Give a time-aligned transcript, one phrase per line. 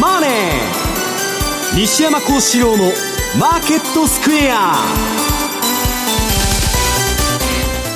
[0.00, 0.30] マネー」
[1.78, 2.92] 西山幸四郎の
[3.38, 4.74] 「マーケットスクエア」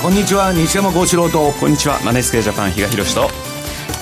[0.03, 1.53] こんにちは西山幸四郎と。
[1.53, 3.31] こんにちはマネースクエアジャパン比嘉宏と。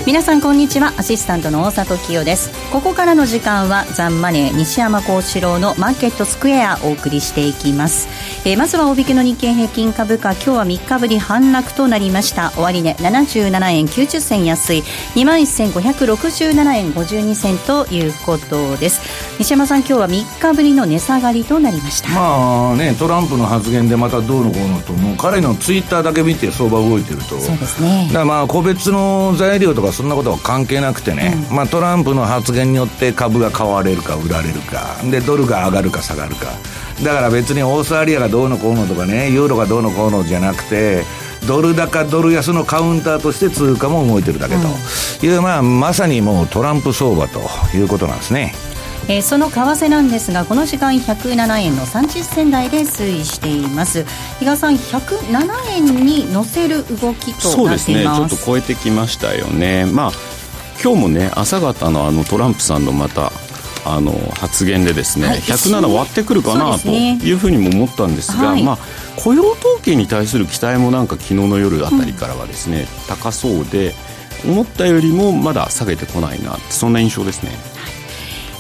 [0.05, 2.51] 皆さんこんにちはアシスタントの大里清です。
[2.73, 8.09] ここからの時間はザンマネー西山幸四郎のマーケットスクエアお送りしていきます、
[8.45, 12.51] えー、まずは大引けの日経平均株価今日は3日ぶり反落となりました。
[12.57, 14.83] 終値、ね、77円90銭安い。
[15.15, 19.39] 21,567円52銭ということです。
[19.39, 22.09] 西山さん今日は3日ぶりの値下がりとなりました。
[22.09, 27.39] まあねトランプの発言でまたどうのこうのともう彼のツイッターだけ見て相場動いてると。
[27.39, 28.11] そうですね。
[28.13, 34.97] だまあ個別の材料とかそんなことは関係なくてね、うん、まあ、トランプの発言によって株が買われるか売られるか。
[35.09, 36.49] でドルが上がるか下がるか
[37.03, 41.05] だから別にオーストラリアがどうのこうのとかねユーロがどうのこうのじゃなくて
[41.47, 45.27] ドル高ドル安のカウンターとして通貨も動いてるだけと。
[45.27, 47.41] いう、うん、まあ、まさにもうトランプ相場と
[47.77, 48.55] いうことなんですね。
[49.09, 54.05] えー、その為替なんですがこの時間107円の30銭台で推移しています。
[54.39, 58.05] 比嘉さん107円に乗せる動きとそうですね。
[58.05, 59.87] ちょっと超えてきましたよね。
[59.87, 60.13] まあ
[60.83, 63.33] 今日もね朝方のあのトランプさんのまた
[63.85, 68.79] あの発言でですね、はい、107割ってくるかなというふうにも思ったんですが、はい、まあ、
[69.17, 73.95] 雇用統計に対する期待もなんか昨日の夜あたりからはですね、うん、高そうで
[74.45, 77.53] 思ったよりもまだ下げてこないなそんな印象ですね。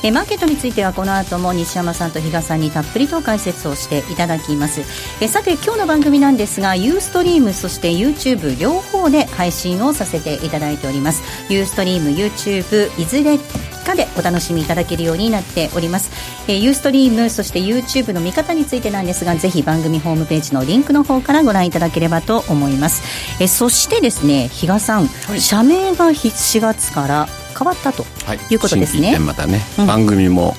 [0.04, 4.80] えマーケットについてはこの後も西山さんと比嘉さんにたっぷりと解説をしていただきます。
[5.20, 11.22] えさて今日の番組なんですがユーストリームそして YouTube 両方で配信をさせていただいております。
[11.52, 13.38] ユーストリーム YouTube いずれ
[13.82, 16.10] かでお楽しみいただけるようになっております、
[16.48, 23.02] えー、ユーストリームそして YouTube の見方についてなんですがぜひ番組ホームページのリンクの方からご覧いただければと思います、
[23.40, 27.26] えー、そしてですね比嘉さん、はい、社名が4月から
[27.58, 28.04] 変わったと
[28.50, 28.54] い。
[28.56, 30.54] うことですね、はい、またね、うん、番組も、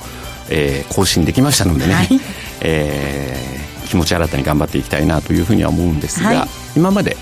[0.49, 2.07] えー、更新できましたのでね、はい、
[2.61, 7.17] えー、気持ち新たに頑張っていきたいなというふうには思うんですが、はい、今まで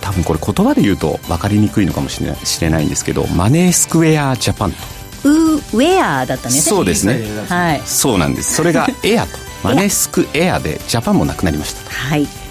[0.00, 4.95] 多分これ言葉で言うと分かりにくいのかもしれない知れないんですけどマネースクエアジャパンと
[5.26, 7.24] ウウェアだったねそうですね。
[7.48, 7.82] はい。
[7.84, 8.54] そうなんです。
[8.54, 9.38] それがエアと。
[9.62, 11.90] マネースクエアでジャパンもなくなりました。
[11.90, 12.45] はい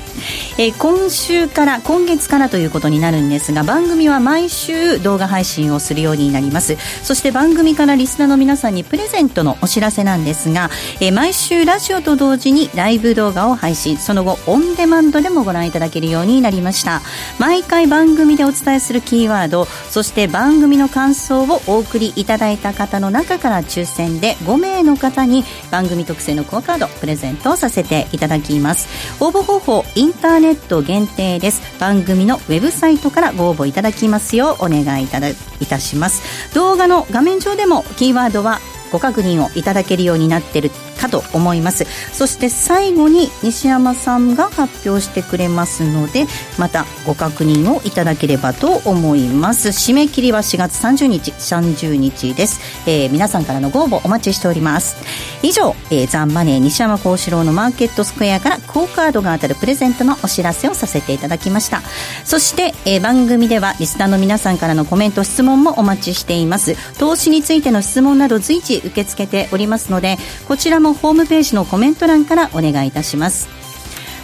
[0.58, 6.78] えー、今週から今月からということになるんですが番組は毎週動画配信をするようになります。
[7.04, 13.98] そして番組からリスナーの皆さんにプレゼントのお知らせなんですが、えー、毎週ラジオと同時にライブ動画を配信。
[13.98, 17.02] その後オンデマンドでもご覧いただけるようになりました。
[17.40, 28.88] 毎回番組でお伝えするキーワードそして番組の感想をお送りいただいた方の中から抽選で5名の方に番組特製のクオカードプレゼントさせていただきます。
[29.24, 31.80] 応募方法イインターネット限定です。
[31.80, 35.36] 番組のウェブサイトからご応募いただきますようお願いいただい
[35.68, 36.54] たします。
[36.54, 38.60] 動画の画面上でもキーワードは
[38.92, 41.86] ご確認をいただけるようになっているかと思います。
[42.14, 46.26] そして最後に西山さんが発表してくれますので
[46.58, 49.70] またご確認をいただければと思います。
[49.70, 54.96] 締め切りは4月30日30日です、えー、皆さんからのご応募お待ちしております。
[55.44, 61.82] 以上、えー、ザンマネー西山幸四郎のマーケットスクエアからクオカードが当たるプレゼントのお知らせをさせていただきました。
[62.24, 66.76] そして、えー、番組ではリスナーの皆さんからのコメント質問もお待ちしています。
[66.98, 70.18] 投資についての質問など随時受け付けておりますので
[70.48, 73.48] こちらもホームページのコメント欄からお願いいたします。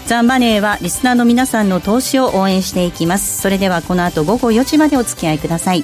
[0.08, 3.42] ザ・マネーはリスナーの皆さんの投資を応援していきます。
[3.42, 5.84] それではこの後午後4時までお付き合いください。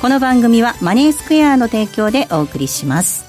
[0.00, 3.26] この番組はマネースクエアの提供でお送りします。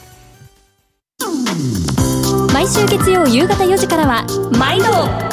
[2.54, 4.26] 毎週月曜夕方4時からは
[4.58, 4.86] 毎度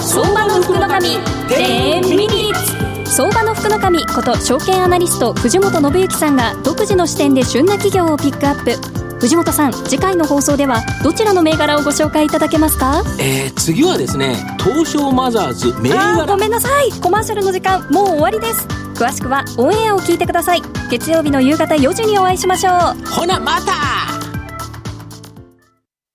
[0.03, 1.09] 相場の福の神
[1.49, 3.13] 10ミニッツ。
[3.17, 9.06] 相場の福の神こと証券アナリスト藤本信之さんが独自の視点で旬な企業をピックアップ。
[9.21, 13.03] 藤本さん次回の放送ではどちらの銘柄をご紹介いただけますか？
[13.19, 16.27] えー、次はですね東証マザーズ銘柄。
[16.27, 16.91] ごめんなさい。
[17.01, 18.67] コマーシャルの時間もう終わりです。
[18.95, 20.63] 詳しくはオンエアを聞いてください。
[20.91, 23.07] 月曜日の夕方4時にお会いしましょう。
[23.07, 23.73] ほなまた。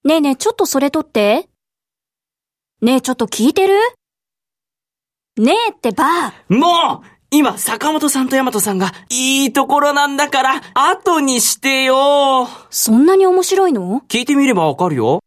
[0.04, 1.48] ねえねえちょっとそれ取って。
[2.82, 3.76] ねえちょっと聞いてる？
[5.38, 6.34] ねえってば。
[6.50, 14.02] もう今、坂本さんと大和さんが、いいところなんだから、後にしてよそんなに面白いの？
[14.10, 15.22] 聞いてみればわかるよ。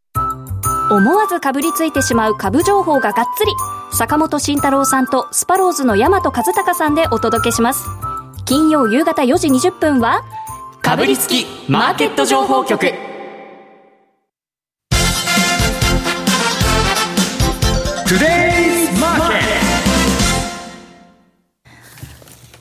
[0.91, 3.53] 思わずかぶりついてしまう株情報ががっつり。
[3.97, 7.87] 坂本慎太郎さんとスパローズの大和和孝さんでお届けします。
[8.45, 10.25] 金曜夕方4時20分は、
[10.83, 12.93] かぶりつきマーケット情報局。
[18.07, 18.44] Today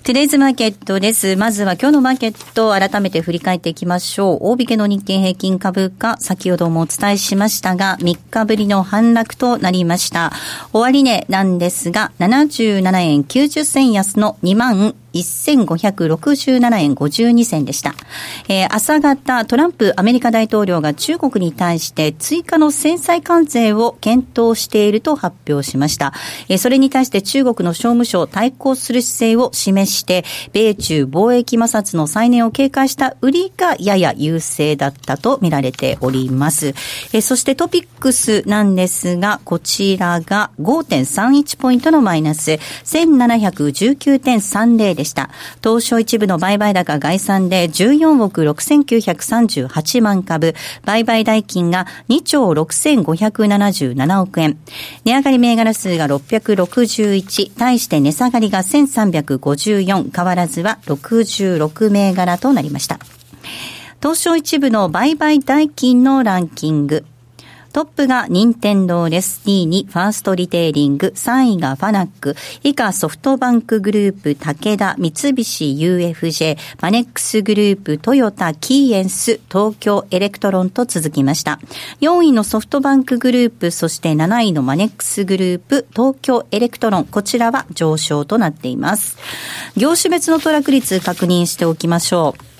[0.03, 1.37] トゥデイズマーケットです。
[1.37, 4.39] まずは今日のマーケットを改めて振り返っていきましょう。
[4.41, 10.33] 大引けの日経平均株価、先ほどもお伝えしましたが、3日ぶりの反落となりました。
[10.73, 17.93] 終値なんですが、77円90銭安の2万1567円52銭でした。
[18.47, 26.13] えー、朝方、トランプアメリカ大統領が中国に対して追加の制裁関税を検討していると発表しました。
[26.49, 36.67] えー、それに対して中国の商務省対抗する姿勢を示して、米中貿易摩擦の再燃を警戒した売りがやや優勢だったと見られております。
[36.67, 45.29] えー、そしてトピックスなんですが、こちらが5.31ポイントのマイナス、1719.30ですでした。
[45.61, 50.55] 東証一部の売買高概算で14億6938万株、
[50.85, 54.57] 売買代金が2兆6577億円。
[55.03, 62.99] 値上がり銘柄数が661、対して値下がりが1354、変わらずは66銘柄となりました。
[64.01, 67.05] 東証一部の売買代金のランキング。
[67.73, 69.41] トップが任天堂です。
[69.47, 81.59] 2位にファーストリテイリング、3位がファナック、以下ソフトバンクグループ、武田、三菱 UFJ、マネックスグループ、トヨタ、キーエンス、東京エレクトロンと続きました。
[82.01, 89.17] 4位のソフトバンクグループ、そして7位のマネックスグループ、東京エレクトロン、こちらは上昇となっています。
[89.75, 92.52] 業種別のトラック率確認しておきましょう。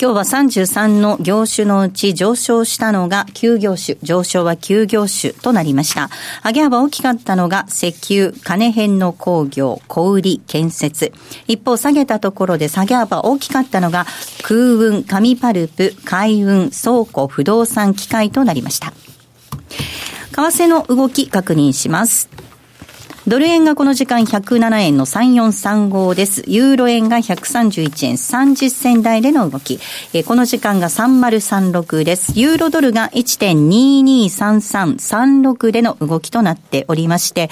[0.00, 6.08] 今日は33の業種のうち上昇したのが9業種、上昇は9業種となりました。
[6.44, 11.12] 上げ幅大きかったのが石油、金編の工業、小売、建設。
[11.48, 14.06] 一方下げたところで下げ幅大きかったのが
[14.42, 18.92] 空運、紙パルプ、海運、倉庫、不動産機械となりました。
[20.30, 22.28] 為替の動き確認します。
[23.28, 26.44] ドル円がこの時間107円の3435です。
[26.46, 29.78] ユーロ円が131円30銭台での動き。
[30.14, 32.32] えこの時間が3036です。
[32.40, 37.50] ユーロドルが1.223336での動きとなっておりまして、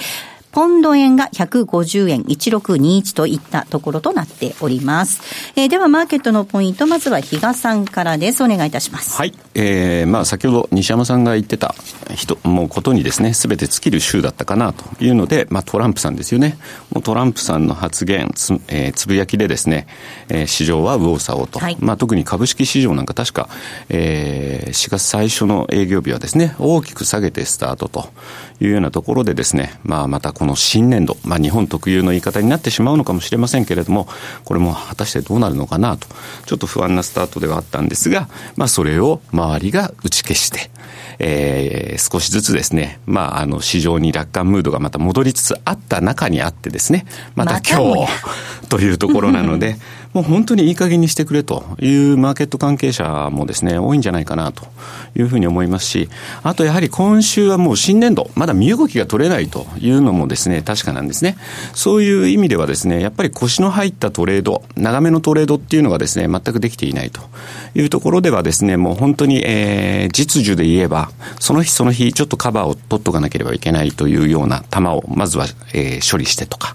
[0.57, 5.21] ポンド円が150円1621といったところとなっております。
[5.55, 8.43] えー、ではマーケットのポイント、まずは比嘉さんからです。
[8.43, 9.15] お願いいたします。
[9.17, 9.35] はい。
[9.53, 11.75] えー、まあ先ほど西山さんが言ってた
[12.15, 16.57] 人、もうことにですね、すべて尽きる週だったかなというので、まあトランプさんですよね。
[16.91, 19.85] もうトランプさんの発言、つ,、えー、つぶやきでですね、
[20.29, 21.59] えー、市場は右往左往と。
[21.59, 23.47] はい、まあ特に株式市場なんか確か、
[23.89, 28.09] えー、4月最初の営業日はですね、大きく下げてスタートと
[28.59, 34.07] いうようなところでですね、まあまたこの新年度、まあ日本特有の言い方になってしまうのかもしれませんけれども、
[34.45, 36.07] これも果たしてどうなるのかなと、
[36.45, 40.69] ちょっと不安なスタートではあったんですが、まあそれを周りが打ち消して、
[41.19, 47.05] えー、少しずつですね、まあ、あの、市場に楽観ムードがまた戻りつつあった中にあってですね、
[47.35, 48.07] また今日、
[48.69, 49.77] というところなので、
[50.13, 54.67] もう本当にいい加減にしてくれというマーケット関係者もですね、多いんじゃないかなと
[55.15, 56.09] いうふうに思いますし、
[56.43, 61.37] あとやはり今週はもう新年度、まだ身動きが取れないというのもですね、確かなんですね。
[61.73, 67.21] そういう意味ではですね、やっぱり腰の入ったトレード、長めのトレードっていうのがですね、全くできていないと
[67.75, 76.73] いうところではですね、もう本当に、えー、実需で言えば、その日その日ちょっとカバーを取っとかなければいけないというような球をまずは、えー、処理してとか、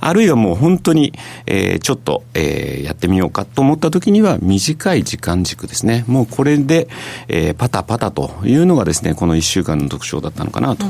[0.00, 1.12] あるいはもう本当に、
[1.46, 6.04] えー、ちょっと、えー、やってみようかと思った時には短い時間軸ですね。
[6.06, 6.88] もうこれで、
[7.28, 10.86] えー、パタパタというのがですね、この1週間の特徴だったのかなと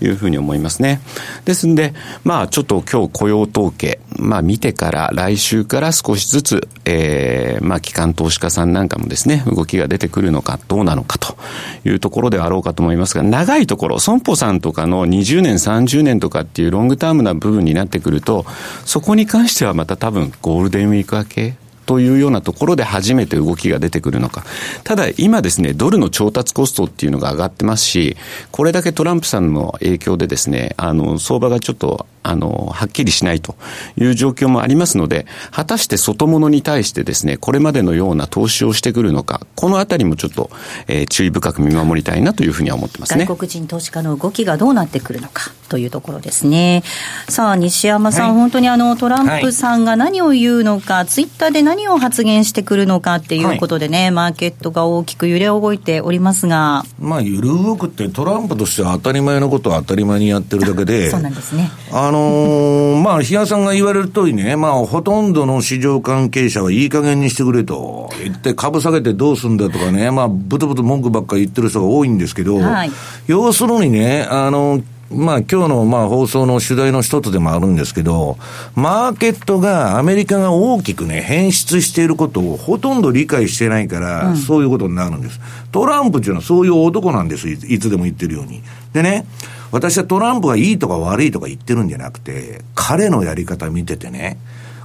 [0.00, 1.00] いうふうに思いますね。
[1.44, 11.36] ですんで、まあちょっと今日雇用統計、まあ見てから来週から少しずつ、えー、まあ機関投資家さんなんかもですね、動きが出てくるのかどうなのかと
[11.84, 18.46] いうところであろうかと思いますが、長いところ、損保さんとかの20年、30年とかっていうロングタームな部分になってくると、
[18.86, 24.44] そこに関してはまた多分ゴールデンウィーク明けというようなところで初めて動きが出てくるのか。
[24.84, 28.16] ただ今ですね、ドルの調達コストっていうのが上がってますし、
[28.50, 33.56] これだけトランプさんの影響でですね、あの、相場がちょっとあの、はっきりしないと
[33.96, 40.50] いう状況もありますので、果たして外物に対してですね、これまでのような投資をしてくるのか、このあたりもちょっと、
[40.88, 43.24] えー、注意深く見守りたいなというふうには思ってますね。
[43.24, 46.82] 外国人投資家の動きがどうなってくるのかというところですね。
[47.28, 56.84] さあ、西山さん、はい、本当にあの、トランプさんが何を言うのか、はい、ツイッターで何を発言してくるのかっていうことでね、はい、マーケットが大きく揺れ動いておりますが。
[56.98, 61.10] まあ、揺れ動くってトランプとしては当たり前のことを当たり前にやってるだけで。
[61.10, 61.70] そうなんですね。
[61.92, 72.90] あののー、まあ、比嘉さんが言われる通りね、まあ、ほとんどの市場関係者はいい加減にしてくれと言って、株下げてどうすんだとかね、まあ、ぶとぶと文句ばっかり言ってる人が多いんですけど、はい、
[73.26, 78.36] 要するにね、あの、まあ今日のまあ放送の主題の一つでもあるんですけど、
[78.74, 85.40] マーケットがアメリカが大きくね、変質していることをほとんど理解してないから、そういうことになるんです。
[85.72, 87.48] トランプっていうのはそういう男なんです。
[87.48, 88.62] いつでも言ってるように。
[88.92, 89.24] でね、
[89.70, 94.38] 私はトランプがいいとか悪いとか言ってるんじゃなくて、彼のやり方見ててね、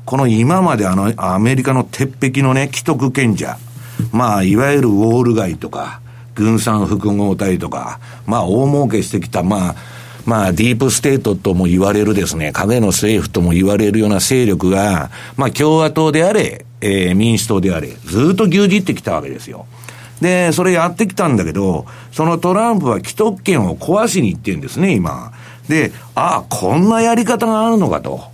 [0.06, 3.58] この今まであのアメリカの鉄壁のね、既得権者、
[4.12, 6.02] まあいわゆるウォール街とか、
[6.36, 9.76] 軍産複合体とか、まあ大儲けしてきた、まあ、
[10.26, 19.66] まあ、ディープステートとも言われるですね、影の政府とも言われるような勢力が、まあ、共和党であれ、えー、民主党であれ、ずっと牛耳ってきたわけですよ。
[20.22, 25.32] で、それやってきたんだけど、そのトランプは既得権を壊しに行ってるんですね、今。
[25.68, 28.34] で、ああ、こんなやり方があるのかと。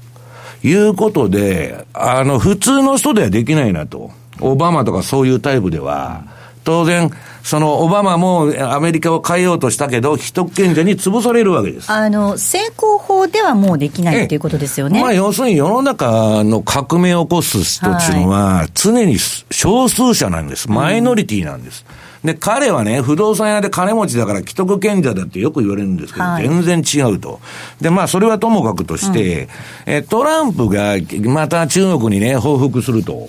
[0.64, 4.12] いうことで、あの、普通の人ではできないなと。
[4.42, 6.24] オバマとかそういうタイプでは。
[6.64, 7.10] 当然、
[7.50, 11.92] そのオバマもアメリカを変えようとしたけど、既得権者に潰されるわけです。
[11.92, 15.02] あの、成功法ではもうできないということですよね。
[15.02, 19.18] まあ、要するに世の中の革命を起こす人っていうのは、常に
[19.50, 20.70] 少数者なんです。
[20.70, 21.88] マイノリティなんです。
[22.24, 27.40] うん、で、彼はね、不動産屋で金持ちだから既得権者だってよく言われるんですけど、はい、全然違うと。
[27.82, 29.50] で、まあ、それはともかくとして、
[29.88, 33.28] うん、えトランプがまた中国にね、報復すると。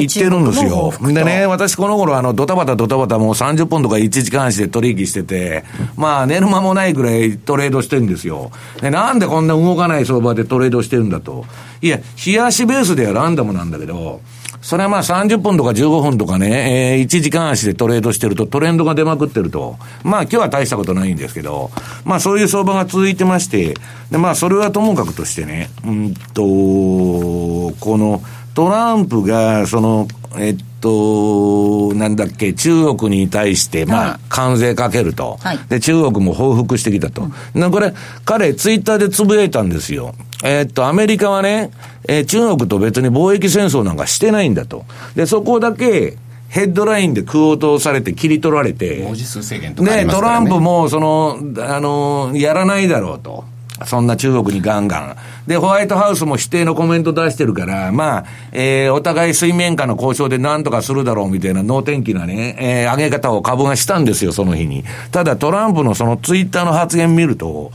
[0.00, 0.92] 言ってるんですよ。
[1.00, 5.64] でね、私この頃あの、ドタバタドタバタもう30本とか1時間足で取引してて、
[5.96, 8.50] まあ寝る間もないぐらいトレードしてるんですよ。
[8.80, 11.44] で、なんでこんな動かない相場でトレードしてるんだと。
[11.82, 14.20] いや、冷やしベースではランダムなんだけど、
[14.66, 19.76] それはまあ30分とか15分とかね、えー、1時間足でトレードしてるとトレンドが出まくってると。
[20.02, 21.70] まあ今日は大したことないんですけど、
[22.04, 23.74] まあそういう相場が続いてまして、
[24.10, 28.22] でまあそれはともかくとしてね、うんと、この、
[28.56, 30.08] トランプが、その、
[30.38, 37.28] えっと、なんだっけ、中国に対して、まあ、関税かけると、はい、で、中国も報復してきたと。
[37.54, 37.92] うん、これ、
[38.24, 40.14] 彼、ツイッターでつぶやいたんですよ。
[40.42, 41.70] えっと、アメリカはね、
[42.08, 44.86] えー、中国と別に貿易戦争なんかしてないんだと。
[45.14, 46.16] で、そこだけ、
[46.48, 49.02] ヘッドラインで空を通されて切り取られて。
[49.02, 53.44] 文字数制限とか、ね、トランプも、その、あの、やらないだろうと。
[53.84, 55.16] そんな中国にガンガン。
[55.46, 64.84] で、ホワイトハウスも否定のコメント出してるから、まあ、えー、お互い水面下の交渉で何とかするだろうみたいな能天気なね、えー、上げ方を株がしたんですよ、その日に。
[65.10, 67.70] ただトランプのそのツイッターの発言見ると、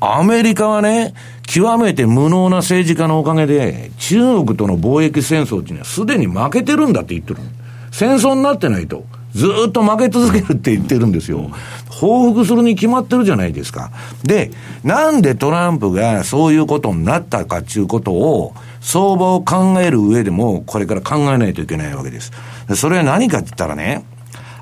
[0.00, 1.14] アメリカはね、
[1.46, 7.40] 極めて無能な政治家のおかげで、中国との貿易戦争っていうのはすでに負けてるんだって言ってる。
[7.92, 9.04] 戦争になってないと。
[9.36, 11.50] ずっと負け続けるって言ってるんですよ。
[11.90, 13.90] 報復するに決まってるじゃないですか。
[14.24, 14.50] で、
[14.82, 22.32] なんでトランプがそういうことになったかっていうことを、相場を考える上でも、これから考えないといけないわけです。
[22.74, 24.04] それは何かって言ったらね、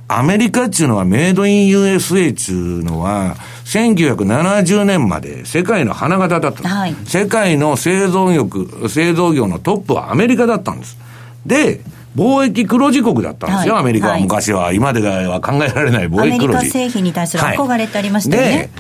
[0.09, 6.69] アメリカっていうのはメイドイン USA っていうのは、1970年まで世界の花形だった。
[6.69, 8.49] はい、世界の製造業、
[8.89, 10.99] 製造業のトップはアメリカだったんです。
[11.47, 11.81] で、
[12.17, 14.73] 貿易黒字国だったんですよ、はい、アメリカは昔は。
[14.73, 16.57] 今では考えられない貿易黒字。
[16.57, 18.57] アメリカ製品に対する憧れってありましたよね。
[18.57, 18.71] はい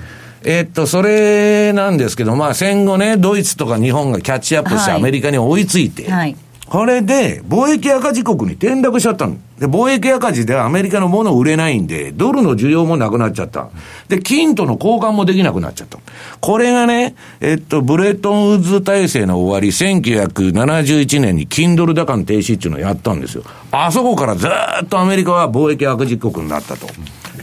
[0.47, 6.37] えー、っと、それなんですけど、まあ戦後ね、ドイツとか日本がキャッチアップしてアメリカに追いついて、はい、
[6.75, 9.37] これで、貿易赤字国に転落しちゃったの。
[9.61, 13.69] で、貿易赤字でアメリカのもの売れないんで、ドルの需要もなくなっちゃった。
[14.09, 16.01] で、金との交換もできなくなっちゃった。
[16.41, 23.45] これがね、えっと、ブレトンウッズ体制の終わり、1971年に金ドル高の停止っていうのをやったんですよ。
[23.71, 26.89] あそこからずっとアメリカは貿易赤字国になったと。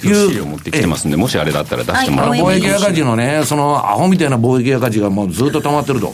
[0.04, 6.12] いう資料持ってきてますんで、もしあれだったら出してもらって、はい、貿易赤字のね、そのアホみたいな貿易赤字がもうずっと溜まってると。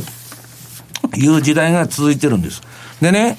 [1.15, 2.61] いう時代が続いてるんです。
[3.01, 3.37] でね、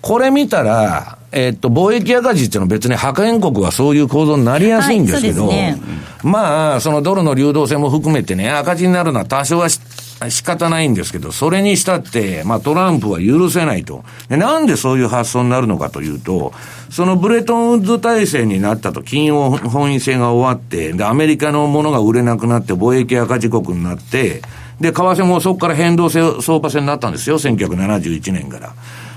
[0.00, 5.80] これ見たら、えっと、貿易赤字っていうのは別に破片国はそういう構造になりやすいんですけど、はいね、
[6.22, 14.04] まあ、そのドルの流動性も含めてね、赤字になるのは多少は仕方ないんですけど、それにしたって、まあトランプは許せないと。
[14.28, 16.52] で、なんでそういう発想になるのかというと、
[16.90, 24.42] そのブレトンウッズ体制になったと、金融本位制が終わって、で、アメリカのものが売れなくなって貿易赤字国になって、
[24.80, 28.72] で、為替もそこから変動性相場制になったんですよ、1971年から。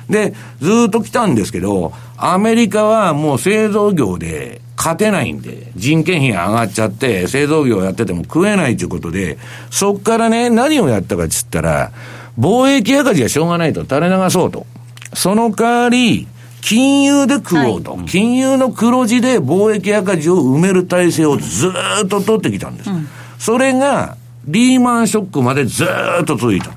[0.09, 9.37] で、ずっと来たんですけど、アメリカはもう製造業で勝てないんで、人件費が上がっちゃって、製造業やってても食えないということで、
[9.69, 11.91] そっからね、何をやったかっつったら、
[12.37, 14.65] 貿易赤字はしょうがないと、垂れ流そうと。
[15.13, 16.27] その代わり、
[16.61, 21.71] 金融で食おうと、はい、金融の黒字で貿易赤字を埋める体制をず
[22.03, 22.89] っと取ってきたんです。
[22.89, 26.71] うん、それが、リーマンショックまでずっと続いた。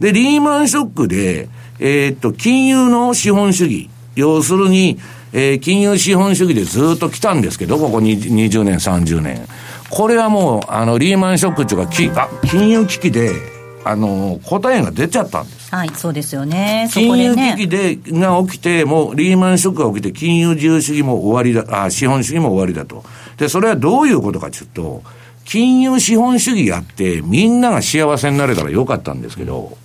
[0.00, 1.48] で、リーマンショックで、
[1.80, 4.98] えー、っと、金融の資本主義、要するに、
[5.32, 9.46] えー、金融資本主義でずっと来たんですけど、ここ20年、30年。
[9.90, 13.32] これはもう、あの、リーマンショックっていうか、きあ金融危機で、
[13.84, 15.74] あの、答えが出ちゃったんです。
[15.74, 16.88] はい、そうですよね。
[16.92, 17.34] 金融。
[17.34, 23.04] 危機で、が起きて、もうリーマンショックが起きて、金融自由主義も終わりだ、あ、資本主義も終わりだと。
[23.38, 25.02] で、それはどういうことかというと、
[25.48, 29.78] 金融資本主義やって、みんなが幸せになれたらよかったんですけど、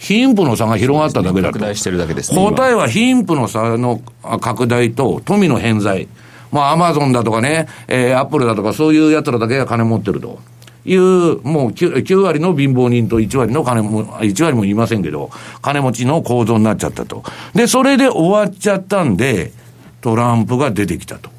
[0.00, 1.52] 貧富の差が広がっただけだと。
[1.52, 6.08] 拡大してるだけですね今答えは貧富の差のあ拡大と富の偏在。
[6.50, 10.40] まあ、アマゾンだとかね、えー、アップルだとか、そういう奴らだけが金持ってると。
[10.84, 15.30] いう、もう 9, 9割の貧乏人と1割の金も、1割もいませんけど、
[15.62, 17.22] 金持ちの構造になっちゃったと。
[17.54, 19.52] で、それで終わっちゃったんで、
[20.00, 21.33] トランプが出てきたと。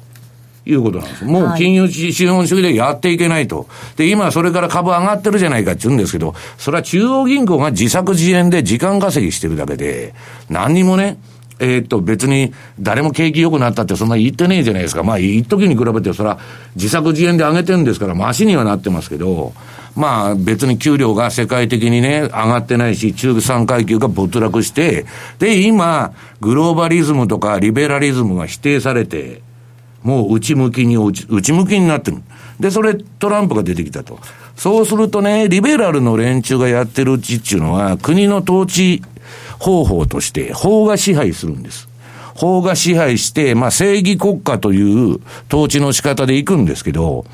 [0.66, 1.24] いうことなんです。
[1.24, 3.68] もう金融資本主義でやっていけないと。
[3.96, 10.14] で、今それから株上がってるじゃないかって言うんですけど、それは中央銀行が自作自演で時間稼ぎしてるだけで、
[10.50, 11.18] 何にもね、
[11.58, 15.02] えーっと、別に誰も景気良くなったってそんな言ってねえじゃないですか。
[15.02, 16.38] まあ、一時に比べてそれは
[16.74, 19.54] 自作自演で上げてるんですから、マシにはなってますけど、
[19.94, 25.06] まあ別に給料が世界的にね、上がってないし、中産階級が没落して、
[25.38, 29.40] で、今、グローバリズムとかリベラリズムが否定されて、
[30.06, 32.18] もう内向きに内内向きになってる。
[32.60, 34.20] で、それトランプが出てきたと。
[34.54, 39.02] そうするとね、リベラルの連中がやってるうちっていうのは、国の統治
[39.58, 41.88] 方法として、法が支配するんです。
[42.36, 47.26] 法が支配して、まあ正義国家という統治の仕方で行くんですけど、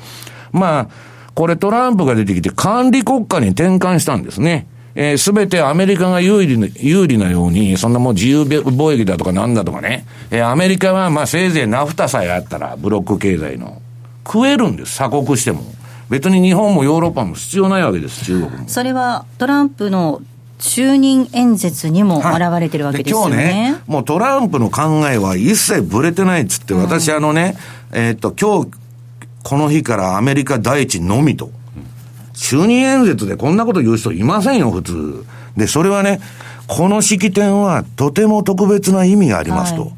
[0.51, 0.87] まあ、
[1.35, 4.65] これトランプが出てきて管理国家に転換したんですね。
[4.95, 10.05] えす、べてアメリカが有利な、有利なように、そんなもう自由貿易だとかなんだとかね。
[10.29, 13.81] えーアメリカはまあせいぜいナフタさえあったら、ブロック経済の。
[14.25, 15.63] 食えるんです、鎖国しても。
[16.09, 18.67] 別に日本もヨーロッパも必要ないわけです、中国も。
[18.67, 20.21] それはトランプの
[20.59, 23.71] 就任演説にもはい現れてるわけですよで今日ね。
[23.71, 27.57] ね、もうトランプの考えは一切ぶれてないっつって、私あのね、
[27.91, 28.71] えーっと、今日、
[29.43, 31.51] この日からアメリカ第一のみと。
[32.33, 35.25] 就任演説でこんなこと言う人いませんよ、普通。
[35.55, 36.19] で、それはね、
[36.67, 39.81] この式典はとても特別な意味がありますと。
[39.81, 39.91] はい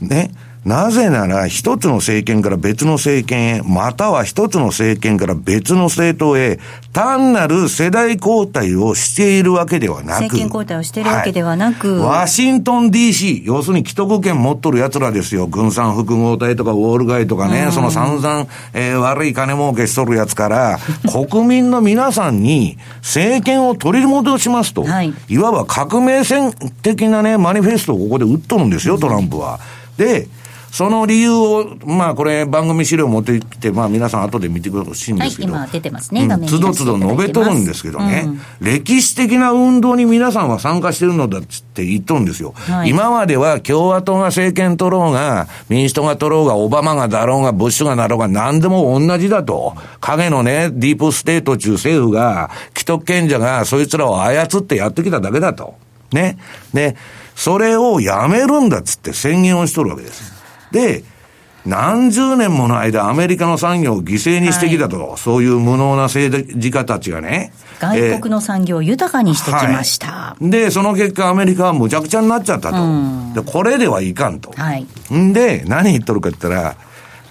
[0.00, 0.30] ね。
[0.64, 6.58] なぜなら、一つの政権から別の政権へ、または一つの政権から別の政党へ、
[6.94, 10.22] 単なる世代交代をしているわけではなく。
[10.22, 15.46] 政権交代をしているわけではなくはいワシントン DC、要するに既得権持っとる奴らですよ。
[15.46, 20.78] 軍産複合体とかウォール街とかね、その散々、えー悪い金儲けしとる奴から、
[21.28, 24.84] 国民の皆さんに政権を取り戻しますと。
[24.84, 29.60] はいいわば革命戦的なね、マニフェストをここで打っとるんですよ、トランプは。
[29.98, 30.28] で、
[30.74, 35.52] その理由を、まあこれ番組資料持ってきて、まあ皆さん後で見てほしいんですけど。
[35.52, 38.26] はい今出てますね画面につどつど述べとるんですけどね、
[38.60, 42.54] 歴史的な運動に皆さんは参加してるのだっつって言っとるんですよ。
[42.56, 49.76] はい今までは共和党が政権取ろうが、民主党が取ろうが、オバマがだろうが、ブッシュがなろうが、何でも同じだと。
[50.00, 55.76] 影のね、ディープステートちゅう政府が、既得権者がそいつらを操ってやってきただけだと。
[56.10, 56.36] ね。
[56.72, 56.96] で、
[57.36, 60.33] それをやめるんだっつって宣言をしとるわけです。
[60.74, 61.04] で、
[61.64, 67.52] 何十年もの間、アメリカの産業を犠牲にしてきたと、そういう無能な政治家たちがね。
[67.80, 70.06] 外国の産業を豊かにしてきました。
[70.06, 72.76] はいで、その結果アメリカはむちゃくちゃになっちゃったと。
[73.34, 74.52] で、これではいかんと。
[74.52, 74.86] はい。
[75.14, 76.76] んで、何言っとるかって言ったら、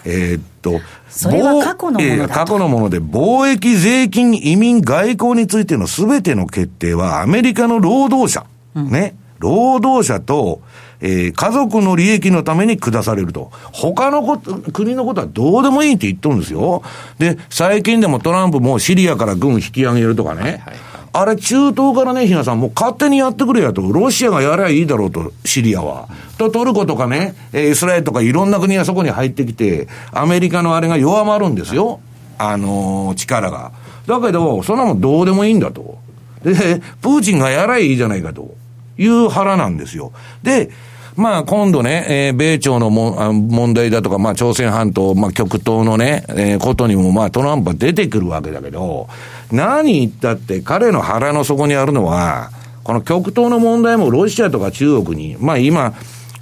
[0.05, 0.79] えーっと、
[1.09, 10.61] それは過去のものだ過去のもので、貿易、税金、移民、外交についての全ての決定は、アメリカの労働者、ね、労働者と、
[11.05, 13.51] えー家族の利益のために下されると。
[13.73, 16.81] 他のこと、国のことはどうでもいいって言っとるんですよ。
[17.19, 20.63] で、最近でもトランプもシリアから軍引き上げるとかね。
[21.11, 23.81] あれ、中東からね、比嘉さん、もう勝手にやってくれやと。
[23.81, 26.07] ロシアがやりゃいいだろうと、シリアは。
[26.37, 31.99] と、トルコとかね、えーイスラエルとかいろんな国がそこに入ってきて、アメリカのあれが弱まるんですよ。
[32.39, 33.73] あのー力が。
[34.07, 35.97] だけど、そんなもんどうでもいいんだと。
[36.43, 38.55] で、プーチンがやらいいじゃないかと
[38.97, 40.13] いう腹なんですよ。
[40.41, 40.71] で、
[41.15, 49.07] まあ今度ね、えー米朝のもあ問題だとか、まあ朝鮮半島、まあ極東のね、えーことにもまあトランプは出てくるわけだけど、
[49.51, 52.51] 何言ったって彼の腹の底にあるのは、
[52.83, 55.93] この極東の問題もロシアとか中国に、まあ今、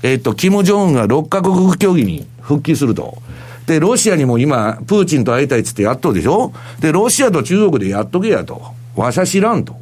[0.04, 3.22] えっ、と、キム・ジョンウンが6カ国協議に復帰すると。
[3.68, 6.52] で、ロシアにも今、プーチンと会いたいっつってやっとるでしょ？
[6.80, 8.62] で、ロシアと中国でやっとけやと。
[8.96, 9.76] わしゃ知らんと。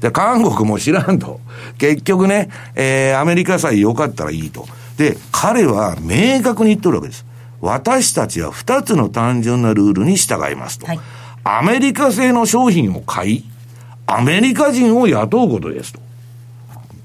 [0.00, 1.40] で、韓国も知らんと。
[1.78, 4.66] 結局ね、えー、アメリカさえ良かったらいいと。
[4.96, 7.24] で、彼は明確に言ってるわけです。
[7.60, 10.86] 私たちは二つの単純なルールに従いますと。
[10.86, 11.00] はい
[11.48, 13.44] アメリカ製の商品を買い、
[14.04, 16.00] アメリカ人を雇うことですと。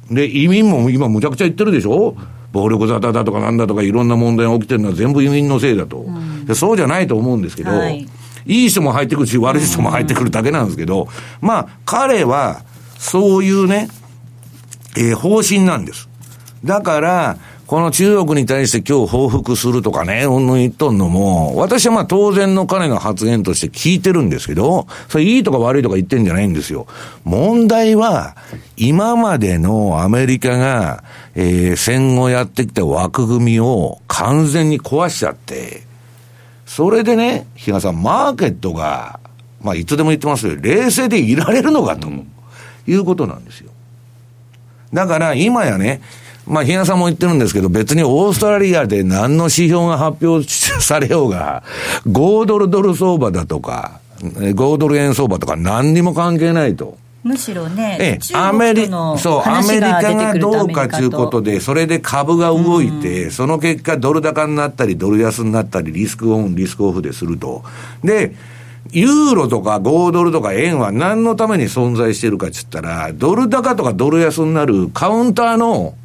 [0.09, 2.15] で、移民も今むちゃくちゃ言ってるでしょ？
[2.51, 6.07] 暴力沙汰だとかなんだとかいろんな問題が起きてるのは全部移民のせいだと。
[6.45, 8.09] でそうじゃないと思うんですけど、はい
[8.47, 11.07] いい人も入ってくるし、悪い人も入ってくるだけなんですけど、
[11.39, 12.63] まあ、彼は、
[13.01, 13.89] そういうね、
[14.95, 16.07] えー、方針なんです。
[16.63, 26.85] だから、この中国に対して今日報復するとかね、うんぬん言っとんのも、私はまあ当然の彼の発言として聞いてるんですけど、それいいとか悪いとか言ってんじゃないんですよ。
[27.23, 28.35] 問題は、
[28.77, 35.81] 今までのアメリカが、えー、戦後やってきた枠組みを完全に壊しちゃって、
[36.67, 39.19] それでね、比嘉さん、マーケットが、
[39.59, 42.25] まあいつでも言ってますけど、冷静でいられるのかと思う、
[42.87, 43.71] いうことなんですよ。
[44.93, 46.01] だから今やね、
[46.47, 51.63] まあ、比嘉さんも言ってるんですけど、別にオーストラリアで何の指標が発表されようが、
[52.07, 56.97] 5ドルドル相場だとか、5ドル円相場とか何にも関係ないと。
[57.23, 67.63] むしろね、ええ、アメリそう、アメリカがどうかということで、それで株が動いて、その結果、ドル高になったり、ドル安になったり、リスクオン、リスクオフですると。
[68.03, 68.33] で、
[68.91, 75.95] ユーロとか5ドルとか円は何のために存在してるかっつったら、ドル高とかドル安になるカウンターの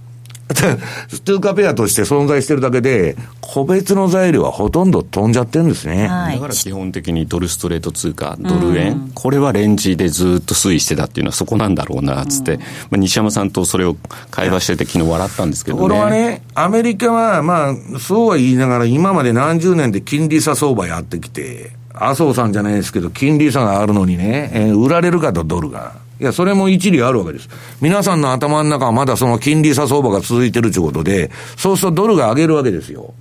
[1.24, 6.06] 通貨ペアとして存在してるだけで、個別の材料はほとんど飛んじゃってるんですね。
[6.06, 13.96] はい、だから基本的にドルストレート通貨、ドル円、うん、これはレンジでずっと推移してたっていうのはそこなんだろうな、つって、うん、まあ、西山さんとそれを
[14.30, 15.82] 会話してて昨日笑ったんですけどね。
[15.82, 25.94] これはね、アメリカは、まあ、そうは言いながら今まで何十年で金利差相場やってきて、麻生さんじゃないですけど、金利差があるのにね、えー、売られるかとドルが。
[26.20, 27.48] いや、それも一理あるわけです。
[27.80, 33.14] 皆さんの頭の中はまだその金利差相場が続いてるということで、そうするとドルが上げるわけですよ。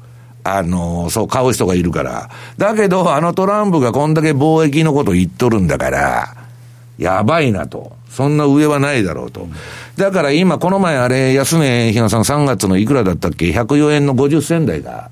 [0.43, 2.29] あの、そう買う人がいるから。
[2.57, 6.35] だけど、あのトランプがこんだけ貿易のこと言っとるんだから、
[6.97, 7.95] やばいなと。
[8.09, 9.47] そんな上はないだろうと。
[9.97, 15.09] だから今、この前あれ、安値、ひなさん3月のいくらだったっけ ?104 円の50銭台が。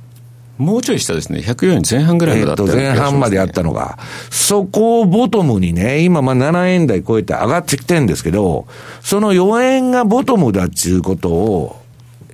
[0.64, 1.40] もうちょい下ですね。
[1.40, 3.98] 104円前半ぐらいだった、ね、前半まであったのが。
[4.32, 8.66] そこをボトムにね、今まあ7円台超えて上がってきてるんですけど、
[9.02, 11.82] その4円がボトムだっていうことを、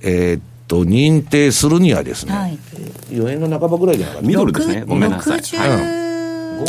[0.02, 2.58] えー、っと、認定するにはですね、はい、
[3.10, 4.28] 4円の半ばぐらいじゃなかった？
[4.28, 4.84] ミドルですね。
[4.86, 5.40] ごめんなさい。
[5.40, 5.66] は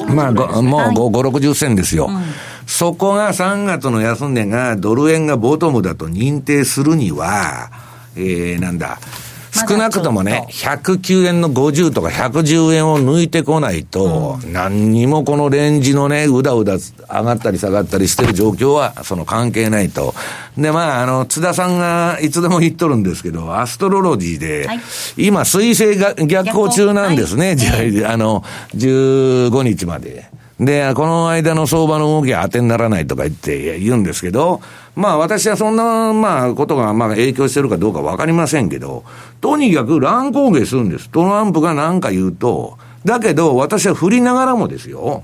[0.10, 2.08] い、まあ、もう5、5、60銭ですよ。
[2.10, 2.22] うん、
[2.66, 7.70] そこが3月の安値がドル円がボトムだと認定するには、
[8.16, 9.00] えー、なんだ、
[9.68, 20.14] 少なくともね、109円の50とか110円を抜いてこないと、うん、何にもこのレンジのね、うだうだ上がったり下がったりしてる状況は、その関係ないと。
[20.58, 24.80] で、まあ、あの、津田さんがいつでも言っとるんですけど、アストロロジーで、はい、
[25.18, 28.44] 今、水星が逆行中なんですね、はい、あの、
[28.76, 30.30] 15日まで。
[30.62, 34.62] で、この間の相場の動きは当てにならないとか言って言うんですけど、
[34.96, 39.04] まあ私はそんな、まあことがまあ影響してるかどうかわかりませんけど、
[39.40, 41.10] とにかく乱高下するんです。
[41.10, 45.24] トランプが何か言うと、だけど私は振りながらもですよ、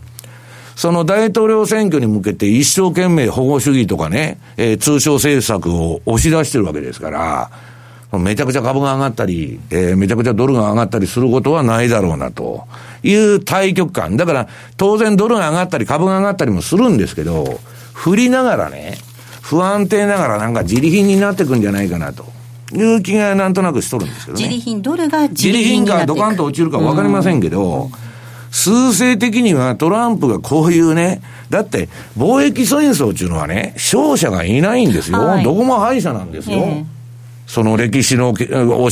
[0.76, 7.52] その大統領選挙に向けて一生懸命保護主義とかね、えー、通商政策を押し出してるわけですから、
[8.20, 12.66] めちゃくちゃ株が上がったり、えー、めちゃくちゃドルが上がったりすることはないだろうなと
[13.04, 14.16] いう対極感。
[14.16, 17.60] だから当然ドルが上がったり株が上がったりもするんですけど、
[17.94, 18.98] 振りながらね、
[19.48, 22.26] 不安定ながらなんか自利品になっていくんじゃないかなと。
[22.74, 24.44] いう気がなんとなくしとるんですけどね。
[24.44, 27.92] 自利品、ドルが自利品がドカンと落ちるかわかりませんけど、うん、
[28.52, 35.20] 数勢的にはトランプがこういうね、だって貿易戦争っていうのはね、勝者がいないんですよ。
[35.20, 36.58] はい、どこも敗者なんですよ。
[36.58, 36.98] えー
[37.48, 38.46] その歴史の教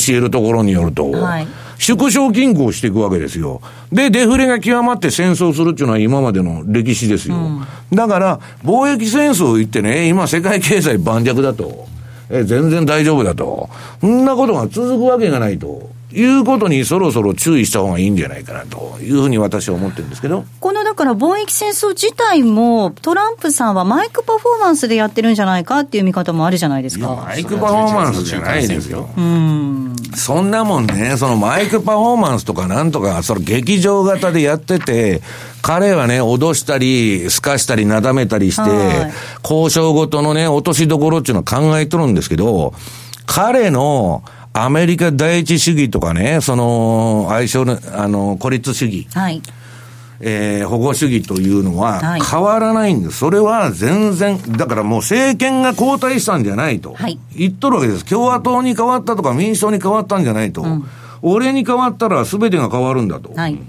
[0.10, 3.62] えるところによると、はい、縮小均衡していくわけですよ。
[3.92, 7.36] で、デフレが極まって戦争するっていうのは今までの歴史ですよ。
[7.36, 11.88] うん、だから、貿易戦争言ってね、今世界経済盤石だと、
[12.30, 13.70] え全然大丈夫だと、
[14.02, 15.95] そんなことが続くわけがないと。
[16.16, 20.46] いうことにそろそろ注意した方がいいんじゃないかなというふうに私は思ってるんですけど。
[20.60, 27.24] このだから貿易戦争自体もトランプさんはマイクパフォーマンスでやってるんじゃないかっていう見方もあるじゃないですか。
[27.28, 29.10] マイクパフォーマンスじゃないですよ。
[29.18, 29.96] うん。
[30.16, 35.22] そんなもんね、そのマイクパフォーマンスとかなんとか、その劇場型でやってて、
[35.62, 38.72] 彼はね、脅したり、すかしたり、なだめたりして、
[39.44, 42.74] 交渉ごとのね、落としどころっていうのは考えとるんですけど、
[43.26, 44.24] 彼の、
[44.58, 49.06] アメリカ第一主義とかね、その、相性の、あの、孤立主義。
[49.14, 49.42] はい。
[50.22, 52.00] えー、保護主義というのは
[52.32, 53.18] 変わらないんです。
[53.18, 56.94] それは全然、だからもう政権が交代したんじゃないと。
[56.94, 58.06] はい、言っとるわけです。
[58.06, 60.62] 共和党に変わったとか民主党に変わったんじゃないと。
[60.62, 60.86] うん、
[61.22, 63.34] 俺に変わったら全てが変わるんだと。
[63.34, 63.60] はい。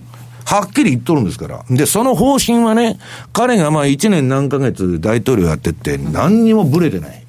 [0.44, 1.64] はっきり言っとるんですから。
[1.68, 3.00] で、その方針はね、
[3.32, 7.25] 彼がまあ1年何ヶ月大統領やってって何にもブレてない。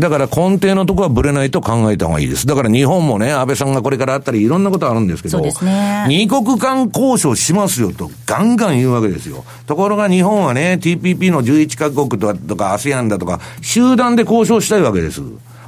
[0.00, 2.46] だから根底のところはぶれないと考えた方がいいです。
[2.46, 6.06] だから日本もね、安倍さんがこれからあったりいろんなことあるんですけど、ね。
[6.08, 9.44] 二国間交渉しますよとガンガン言うわけですよ。
[9.66, 15.20] ところが日本はね、TPP の11カ国とか ASEAN だとか、集団で交渉したいわけです。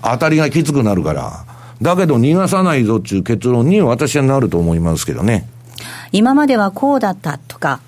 [0.03, 1.45] 当たりがきつくなるから。
[1.83, 5.47] だけど逃がさないぞっていう結論に私はなると思いますけどね。
[6.11, 7.81] 今まではこうだったとか、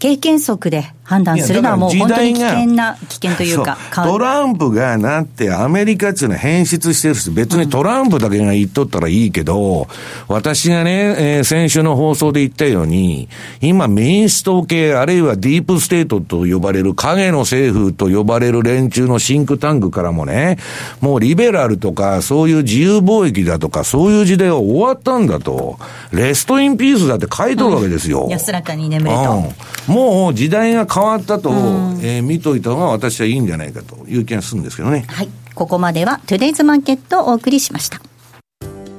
[0.00, 9.86] 経験則で判断するのはもう本当に危険な、危険というか、トランプがなってアメリカっていうのは変質してるし、別にトランプだけが言っとったらいいけど、うん、
[10.28, 13.30] 私がね、えー、先週の放送で言ったように、
[13.62, 20.58] 今民主党系、あるいはディープステートと呼ばれる影の政府と呼ばれる連中のシンクタンクからもね、
[21.00, 25.78] もうリベラルとか、そういう自由貿易だとか、そういう時代は終わったんだと。
[26.12, 28.24] レストインピースだって書いとるわけですよ。
[28.24, 29.52] うん、安らかに眠れと。
[29.88, 35.04] うん、もう時代が変わったと、えー、見といた方が私はいいんじゃないかという気がするんですけどね。
[35.08, 35.28] はい。
[35.54, 38.00] ここまではトゥデイズマーケットをお送りしました。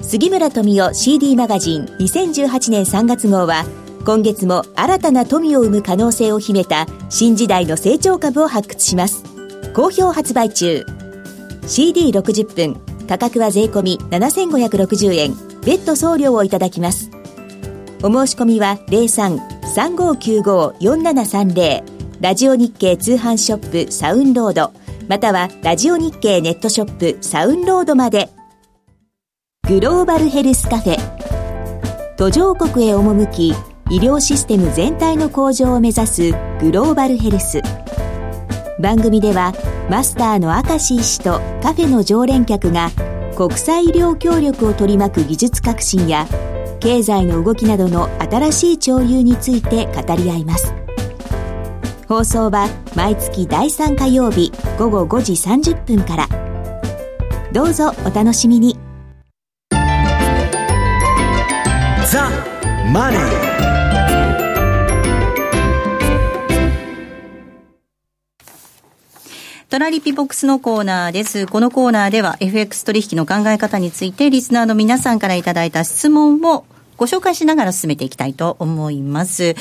[0.01, 3.65] 杉村富夫 CD マガジン2018年3月号は、
[4.05, 9.23] 今月も新たな富を生む可能性を秘めた新時代の成長株を発掘します。
[9.73, 10.85] 好評発売中。
[11.63, 17.11] CD60 分、価格は税込7560円、別途送料をいただきます。
[18.01, 21.83] お申し込みは03-3595-4730
[22.21, 24.73] ラジオ日経通販ショップサウンロード
[25.07, 28.29] またはラジオ日経ネットショップサウンロードまで。
[29.65, 32.15] グローバルヘルスカフェ。
[32.17, 33.49] 途上国へ赴き
[33.89, 37.61] 医療システム全体の向上を目指すグローバルヘルス。
[38.81, 39.53] 番組では
[39.89, 42.91] マスターの明石医師とカフェの常連客が
[43.37, 46.27] 国際医療協力を取り巻く技術革新や
[46.81, 50.78] 経済の動きなどの新しい潮流について語り合います。
[52.09, 56.27] 放送は毎月第3火曜日午後5時30分から
[57.53, 58.79] どうぞお楽しみに
[62.11, 62.27] ザ・
[62.91, 63.49] マネー
[69.69, 71.45] トラリピボックスのコーナーです。
[71.45, 76.65] このコーナーでは FX 取引の考え方についてリスナーの皆さんからいただいた質問を
[76.97, 79.55] ご紹介しながら進めていきたいと思います。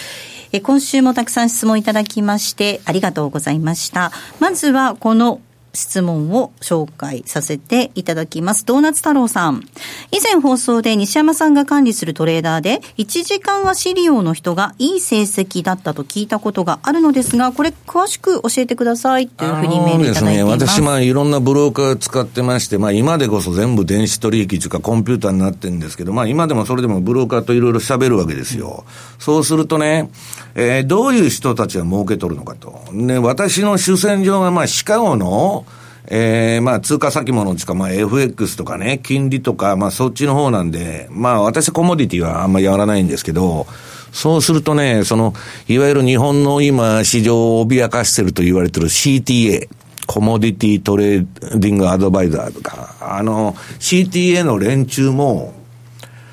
[0.52, 4.12] え今週もたくさん質問いただきましてありがとうございました。
[4.40, 5.40] まずはこの
[5.72, 8.64] 質問を紹介させていただきます。
[8.64, 9.62] ドーナツ太郎さん。
[10.11, 20.59] 以前放送で西山さんが管理するトレーダーで、1時間足利用の人がいい成績だったと聞いたことがあるのですが、これ詳しく教えてくださいというふうにメールいただいています。
[20.59, 28.85] ですね、私、まあいろんなブローカー使ってまして、まあ今でこそ全部電子取引というかコンピューターになってるんですけど、まあ今でもそれでもブローカーといろいろ喋るわけですよ。
[29.18, 30.11] そうするとね、
[30.54, 32.83] えー、どういう人たちが儲け取るのかと。
[32.92, 35.64] ね、私の主戦場がまあシカゴの、
[36.10, 43.66] えー、まあ、通貨先物とか、まあ、FX とかね、金利とか、まあ、そっちの方なんで、まあ、私コモディティはあんまりやらないんですけど、
[44.10, 45.34] そうするとね、その、
[45.68, 49.68] いわゆる日本の今、市場を脅かしてると言われてる CTA、
[50.06, 51.26] コモディティトレー
[51.58, 55.52] ディングアドバイザーとか、あの、CTA の連中も、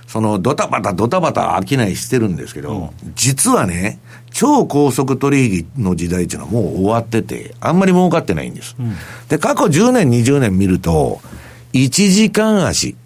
[0.08, 4.00] その、ドタバタドタバタ商いしてるんですけど、うん、実はね、
[4.36, 8.76] 超高速取引の時代っていうのはもう終わってて、あんまり儲かってないんです。
[8.78, 8.94] うん、
[9.30, 11.22] で、過去10年、20年見ると、
[11.72, 12.98] 1時間足、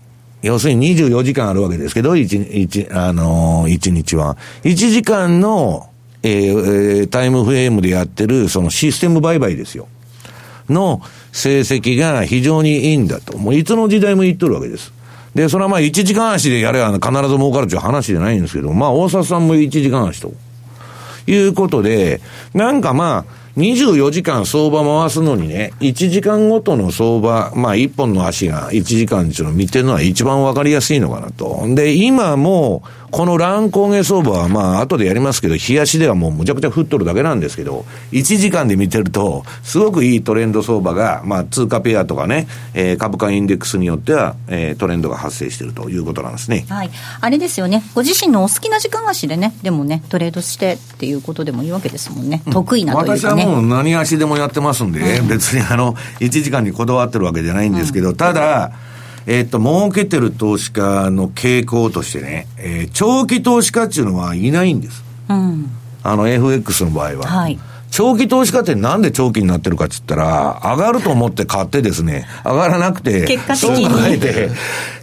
[0.42, 2.50] 要するに24時間あるわけですけど、1,
[2.90, 4.38] 1, あのー、1日は。
[4.64, 5.92] 1時間の、
[6.24, 9.88] えー、タイムフレームでやってる、そのシステム売買ですよ。
[10.68, 11.00] の
[11.32, 13.38] 成績が非常にいいんだと。
[13.38, 14.92] もういつの時代も言っとるわけです。
[15.36, 20.34] で、それはまあ1時間足でやれば必ず儲かるという話じゃないんですけど、まあ大沢さんも1時間足と。
[21.30, 22.22] いうことで、
[22.54, 31.66] なんかまあ、24時間相場回すのにね、1時間ごとの相場、まあ1本の足が1時間っていうのを見てるのは一番わかりやすいのかなと。
[31.76, 46.66] で、今も、この乱高下相場はまあ後でやりますけど、冷やしではもうむちゃくちゃ降っとるだけなんですけど、1時間で見てると、すごくいいトレンド相場が、まあ通貨ペアとかね、えー、株価インデックスによっては、えー、トレンドが発生しているということなんですね。
[46.70, 46.92] はい。
[47.22, 47.84] あれですよね。
[47.96, 52.44] ご自身のお好きな時間足でね、でもね、トレードしてっていうことでもいいわけですもんね。
[52.52, 58.72] 得意なというか、ね、私はもう何足でもやってますんで、うん、別にあの、1時間にこだわってるわけじゃないんですけど、うん、ただ、
[59.32, 65.04] えっ、と、儲けてる投資家の傾向としてね、えー、長期投資家っていうのはいないんです。
[65.30, 65.70] うん、
[66.02, 67.28] あの、FX の場合は。
[67.28, 67.60] はい。
[68.00, 74.50] 長期投資家ってなんで長期になってるかって言ったら、上がると思って買ってですね、上がらなくて、結果的にそう考えて、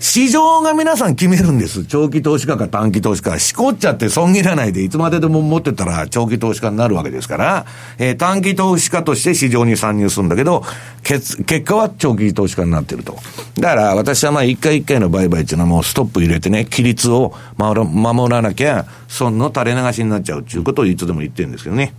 [0.01, 1.85] 市場が皆さん決めるんです。
[1.85, 3.39] 長期投資家か短期投資家。
[3.39, 7.67] しこっちゃって損切らないで、いつまででも持ってたら長期投資家になるわけですから、
[7.99, 10.65] えー短期投資家として市場に参入するんだけど、
[11.03, 13.19] 結結果は長期投資家になってると。
[13.59, 21.93] だから私はまあ一回一回の売買っていうのはもうストップ入れてね、規律を守ら守らなきゃ、損の垂れ流しになっちゃうっていうことをいつでも言ってるんですけどね。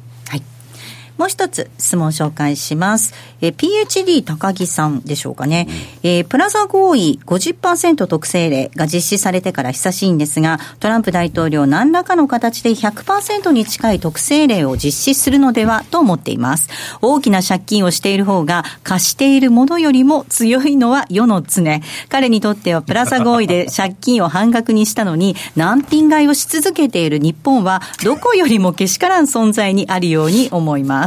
[1.18, 1.28] はい。
[1.28, 3.14] もう一つ質問紹介します。
[3.42, 5.68] えー PHD 高木さんでしょうかね。
[6.04, 16.70] えープラザ合意50%特性例が実施されてから久しいんですが、トランプ大統領何らかの形で100%に近い特性例を実施するのではと思っています。
[17.02, 21.82] 大きな借金をしている方が貸しているものよりも強いのは世の常。
[22.10, 31.07] 彼にとってはプラザ合意で 借金を半額にしたのに難品買いをし続けている日本はどこよりもけしからん存在にあるように思いま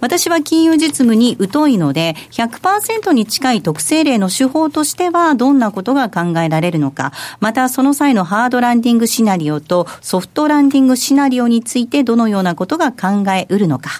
[0.00, 13.90] 私は金融実務に疎いので100%に近い特性例の手法としてはどんなことが考えられるのか、またその際のハードランディングシナリオとソフトランディングシナリオについてどのようなことが考えうるのか。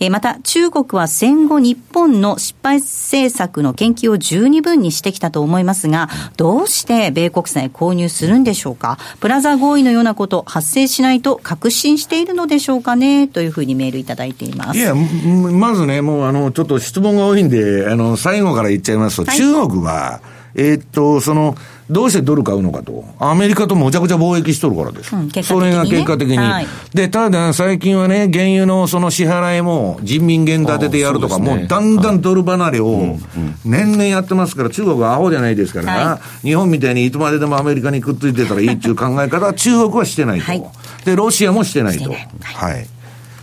[0.00, 8.98] えまた中国は戦後日本の失敗政策の研究を十二分にしてきたと思いますが、どうして米国債購入するんでしょうか？
[9.20, 13.28] プラザ合意のようなこと発生しないと確信しているのでしょうかね？
[13.28, 14.78] というふうにメールいただいています。
[14.94, 20.20] いや、んまずね、もうあの、ちょっと質問が多いんで、あの、最後から言っちゃいますと、はい中国は、
[20.54, 21.56] えーっと、その、
[21.90, 23.04] どうしてドル買うのかと。
[23.18, 25.14] アメリカとむちゃくちゃ貿易しとるからです。
[25.14, 26.36] うんねそれが結果的に。
[26.36, 33.16] はいで、ただ最近はね、原油のその支払いも人民元立ててやるとか、うねもうだんだんドル離れを
[33.64, 40.44] 年々やってますから、中国はアホじゃないですから、は日本みたいにいつまででもアメリカにくっついてたらいいっていう考え方は中国はしてないと。
[40.44, 40.62] はい
[41.04, 42.10] で、ロシアもしてないと。
[42.10, 42.86] はい。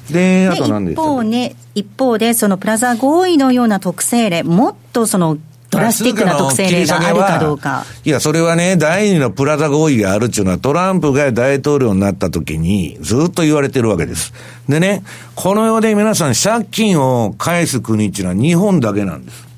[0.09, 5.37] で、あでと何で一方ね、一方で、そのプラザ合意のような特性例、もっとその
[5.75, 7.85] ドラスティックな特性例があるかどうか。
[8.03, 14.33] いや、それはね、第二のプラザ合意があるっていうのは、トランプが大統領になった時に、ずっと言われてるわけです。
[14.69, 15.03] でね、
[15.35, 19.54] この世で皆さん借金を返す国っていうのは日本だけなんです。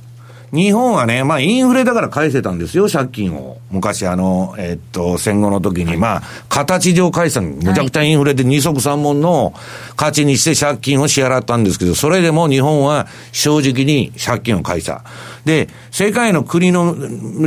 [0.53, 3.57] 日本はね、まあインフレだから返せたんですよ、借金を。
[3.69, 9.53] 昔あの、えっと、戦後の時に、まあ、形上返したのむちゃくちゃインフレで二足三門の
[9.97, 15.03] 価値にして借金を支払ったんですけど、それでも日本は正直に借金を返した。
[15.43, 16.95] で、世界の国の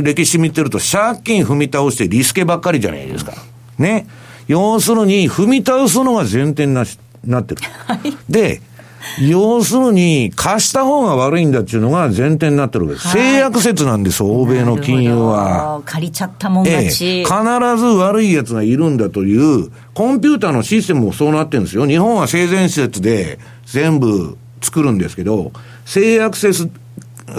[0.03, 3.33] 歴史見てると、借金踏み倒してリスケばっかりじゃないですか。
[3.79, 4.07] ね。
[4.47, 7.61] 要するに、踏み倒すのが前提になしなってる。
[8.29, 8.61] で、
[9.19, 13.07] 要するに、貸した方が悪いんだっていうのが前提になってるわけです。
[13.07, 15.81] はい制約説なんです、欧米の金融は。
[15.85, 17.23] 借りちゃったもんええ、勝ち。
[17.23, 21.85] 必ず悪い奴がいるんだという、コンピューターのシステムもそうなってるんですよ。
[21.85, 25.51] 日本は性善説で全部作るんですけど、
[25.85, 26.69] 制約説、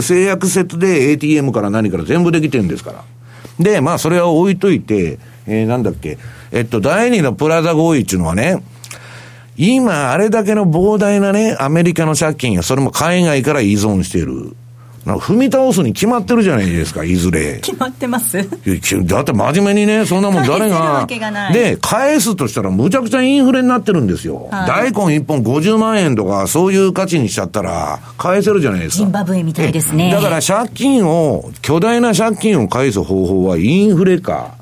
[0.01, 3.05] 制約説で ATM から何から全部できてるんですから。
[3.59, 6.19] で、まあそれは置いといて、えーなんだっけ、
[6.53, 8.63] えっと、第二のプラザ合意っていうのはね、
[9.57, 14.55] 今、あれだけの膨大なね、アメリカの借金や、それも海外から依存している。
[15.05, 17.57] 踏み倒すに決まってるじゃないですか、いずれ。
[17.61, 21.53] 決まってますだって真面目にね、そんなもん誰がわけがない。
[21.53, 24.49] で、返すとしたらむちゃくちゃインフレになってるんですよ。
[24.51, 28.99] はい大根一本50万円とか、そういう価値にしちゃったら、返せるじゃないですか。
[28.99, 34.55] ジンバブエみたいですねえだから借金を、巨大な借金を返す方法はインフレか、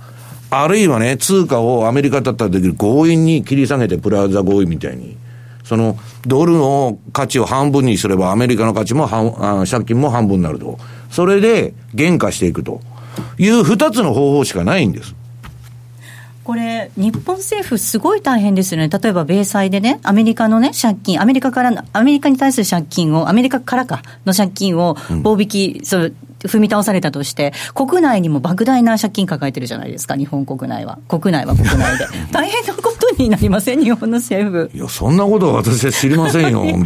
[0.50, 5.16] あるいはね、通貨をアメリカだったらできる強引に切り下げてプラザ合意みたいに。
[5.64, 10.78] その、ドルの価値を半分にすれば、アメリカの価値も半、あ借金も半分になると。
[11.10, 12.80] それで、減価していくと。
[13.38, 15.14] いう二つの方法しかないんです。
[16.42, 26.14] これ、日本政府、すごい大変ですよね、例えば米債でね、アメリカのね、借金、アメリカからの、アメリカに対する借金を、アメリカからかの借金を棒引き、そう
[26.48, 30.98] 踏み倒されたとして、国内にも莫大な借金抱えてるじゃないですか、日本国内は。
[31.09, 32.07] 国内は国内で。
[32.33, 34.70] 大変なことになりません、日本の政府。
[34.74, 36.85] いや、そんなことは私は知りませんよ、 本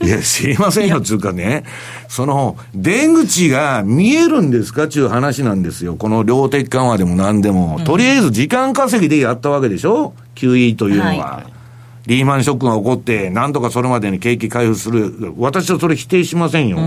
[0.00, 0.06] 当。
[0.06, 1.64] いや、知りませんよ、つうかね。
[2.08, 5.96] その、出口が見えるんですかっていう話なんですよ。
[5.96, 7.80] この量的緩和でも何でも。
[7.84, 11.10] とりあえず時間稼ぎでやったわけでしょ ?QE というのは。
[11.16, 11.55] は
[12.06, 15.34] リーマンショックが起こって、なんとかそれまでに景気回復する。
[15.36, 16.78] 私はそれ否定しませんよ。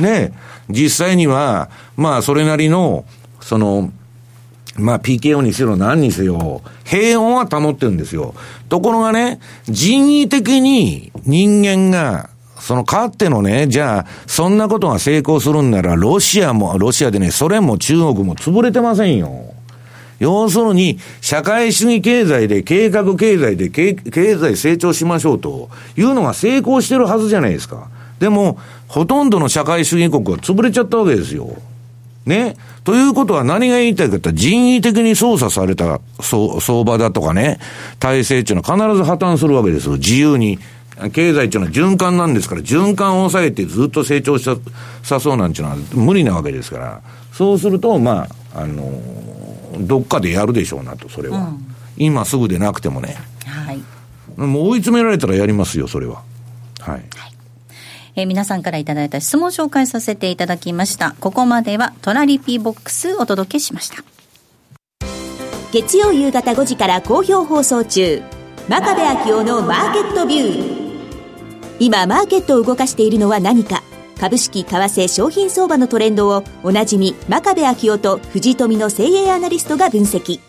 [0.00, 0.32] ね
[0.68, 3.04] 実際には、まあ、それなりの、
[3.40, 3.90] その、
[4.76, 8.34] まあ PKO にせよ何にせよ、平穏は保ってるんですよ。
[8.68, 12.30] ところがね、人為的に人間が、
[12.60, 19.54] そのかってのね、じゃあ、そんなことが成功するんなら、ロシアも、ロシアでね、ソ連も中国も潰れてませんよ。
[20.18, 27.88] 要するに、社会主義経済で、計画経済で経、経済成長しましょうというのが成功してるはずじゃないですか。
[28.18, 28.58] でも、
[28.88, 31.56] ほとんどの社会主義国は潰れちゃったわけですよ。
[32.26, 32.56] ね。
[32.84, 37.58] ということは何が言いたいかって人為的に操作された相場だとかね、
[37.98, 39.94] 体制っていうのは必ず破綻するわけですよ。
[39.94, 40.58] 自由に。
[41.12, 44.56] 経済っていうのは循環なんですから、循環を抑えてずっと成長さ
[45.04, 47.00] さそうなんていうのは無理なわけですから、
[47.32, 49.00] そうすると、まあ、あの、
[49.78, 51.38] どっかでやるでしょうなと、それは。
[51.38, 53.16] うん、今すぐでなくてもね。
[53.46, 53.82] はい。
[54.36, 56.22] もう追い詰められたらやりますよ、それは。
[56.80, 56.94] はい。
[56.94, 57.02] はい
[58.18, 61.14] えー、皆さんからいただいた質問を紹介させていただきました。
[61.20, 64.02] ここまではトラリピボックスお届けしました。
[65.70, 68.20] 月曜夕方5時から好評放送中。
[68.68, 70.88] 真壁昭夫のマーケットビュー。
[71.78, 73.84] 今、マーケットを動かしているのは何か。
[74.20, 80.40] 株式、為替、商品相場のトレンドをおなじみ真壁昭夫と藤富の精鋭アナリストが分析。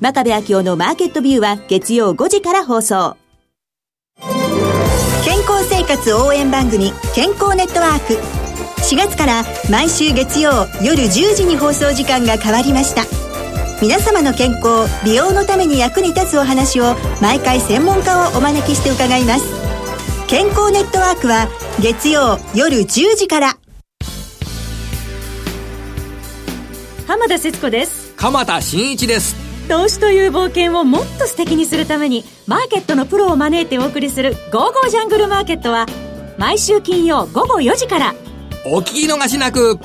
[0.00, 3.16] 真壁昭夫のマーケットビューは月曜5時から放送。
[5.24, 8.14] 健康生活応援番組健康ネットワーク
[8.82, 13.02] 4月から毎週月曜夜10時に放送時間が変わりました
[13.82, 19.67] 皆様の健康美容のために役に立つお話を毎回専門家をお招きして伺います
[20.28, 21.48] 健康ネットワークは
[21.80, 23.58] 月曜夜10時から。
[27.06, 28.14] 浜田節子です。
[28.14, 29.34] 鎌田新一です。
[29.70, 35.86] 投資という冒険をもっと素敵にするためにマーケットのプロを招いてお送りする「ゴーゴージャングルマーケット」は
[36.36, 38.14] 毎週金曜午後4時から。
[38.66, 39.78] お聞き逃しなく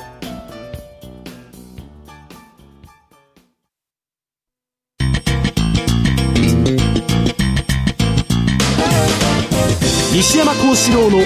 [10.84, 11.16] 四郎の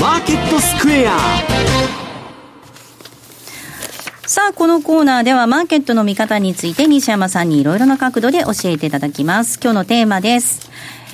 [0.00, 1.18] マーケットスクエア
[4.28, 9.58] さあ、このコーナーではマーケットの見方について西山さんにいろいろな角度で教えていただきます。
[9.60, 10.70] 今日のテーマです。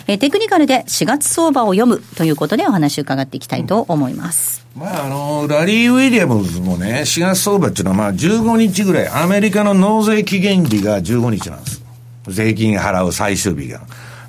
[0.06, 4.66] えテクニカルで4月相場を読むということでお話を伺っていきたいと思います。
[4.76, 11.82] まあ、あの、ラリー・ウィリアムズもね、4月相場っていうのはまあ15日ぐらい、アメリカの納税期限日が15日なんです。
[12.28, 13.80] 税金払う最終日が。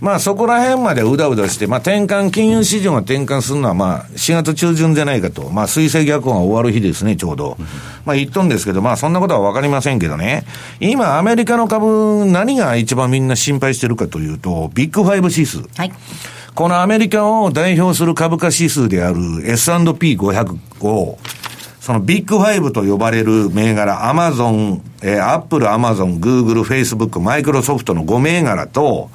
[0.02, 5.50] まあそこら辺までうだうだして、まあ転換、金融市場が転換するのはまあ4月中旬じゃないかと。
[5.50, 7.58] まあ水星逆行が終わる日ですね、ちょうど。
[8.06, 10.46] まあ言っとんですけど、まあそんなことはわかりませんけどね。
[10.80, 15.64] 今アメリカの株、何が一番みんな心配してるかというと、ビッグファイブ指数。
[15.78, 15.92] はい。
[16.56, 21.18] このアメリカを代表する株価指数である S&P500 を、
[21.82, 29.10] そのビッグファイブと呼ばれる銘柄、アマゾン、えー、アップル、アマゾン、グーグル、フェイスブック、マイクロソフトの5銘柄と、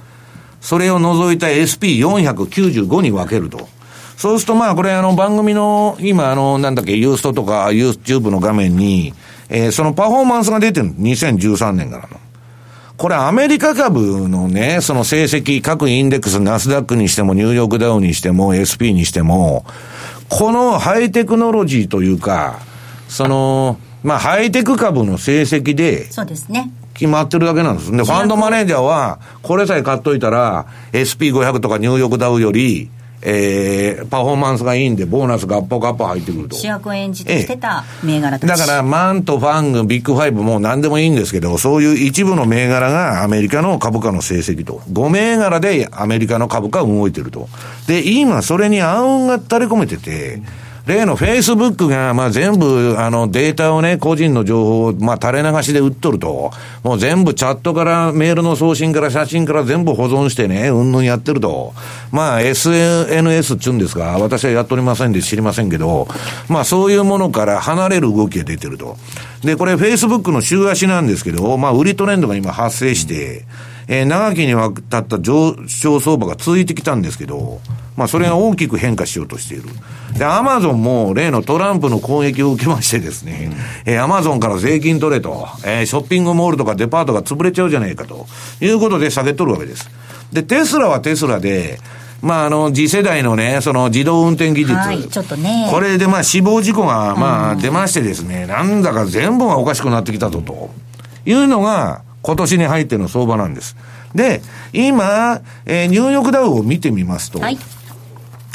[0.61, 3.69] それを除いた SP495 に分けると。
[4.17, 9.15] そうするとまあこれあの番組の今あのなんだっけユーストとか YouTube の画面に、
[9.49, 12.21] えー、そのパフォーマンスが出てる2013年からの。
[13.01, 19.65] これアメリカ株のね、その成績、各インデックス、ナスダックにしてもニューヨークダウにしても SP にしても、
[20.29, 22.59] このハイテクノロジーというか、
[23.09, 26.71] その、まあハイテク株の成績で、そうですね。
[26.95, 27.91] 決まってるだけなんです。
[27.91, 32.91] で、ファンドマネージャーは、これさえ買っといたら、SP500 とかニューヨークダウより、
[33.23, 36.57] えー、パフォーマンスがいいんで、ボーナスがアッパアッパ入ってくると。
[36.57, 44.81] 主役を演じてきてた銘柄たち、だから、マンと FANG、ビッグファイブも何でもいいんですけど、そういう一部の銘柄がアメリカの株価の成績と。
[44.91, 47.49] 5銘柄でアメリカの株価動いてると。
[47.87, 50.47] で、今それに暗雲が垂れ込めてて、うん
[50.87, 56.53] 例のフェイスブックが、まあ全部、あの、データをね、個人の情報を、まあ垂れ流しで売っとると、
[56.83, 61.75] もう全部チャットからメールの送信から写真から全部保存してね、うんぬんやってると。
[62.11, 66.09] まあ SNS っちゅうんですか、私はやっておりませんで知りませんけど、
[66.49, 68.97] まあそういうものから離れる動きが出てると。
[69.45, 73.45] で、これフェイスブックの週足なんですけど、まあ売りトレンドが今発生して、
[73.93, 77.61] えー、長きにわたった上昇相場が続いてきたんですけど、
[77.97, 79.65] まあそれが大きく変化しようとしている。
[80.17, 83.51] で、アマゾンも例のトランプの攻撃を受けましてですね、
[83.85, 88.27] えー、アマゾンから税金取れと、えー、ショッピングモールとかデパートが潰れちゃうじゃないかと
[88.61, 89.91] いうことで下げとるわけです。
[90.33, 91.81] で、テスラはテスラで、
[92.23, 94.75] まあ、あの、次世代のね、その自動運転技術。
[94.75, 95.69] はい、ちょっとね。
[95.69, 100.71] これでまあ死亡事故が、まあ出ましてですね、うん、なんだか全部がおかしくなってきたぞと。
[101.27, 103.77] いうのが、今年に入っての相場なんです。
[104.15, 104.43] で、
[104.73, 107.59] 今、えー、ニューヨークダウを見てみますと、はい、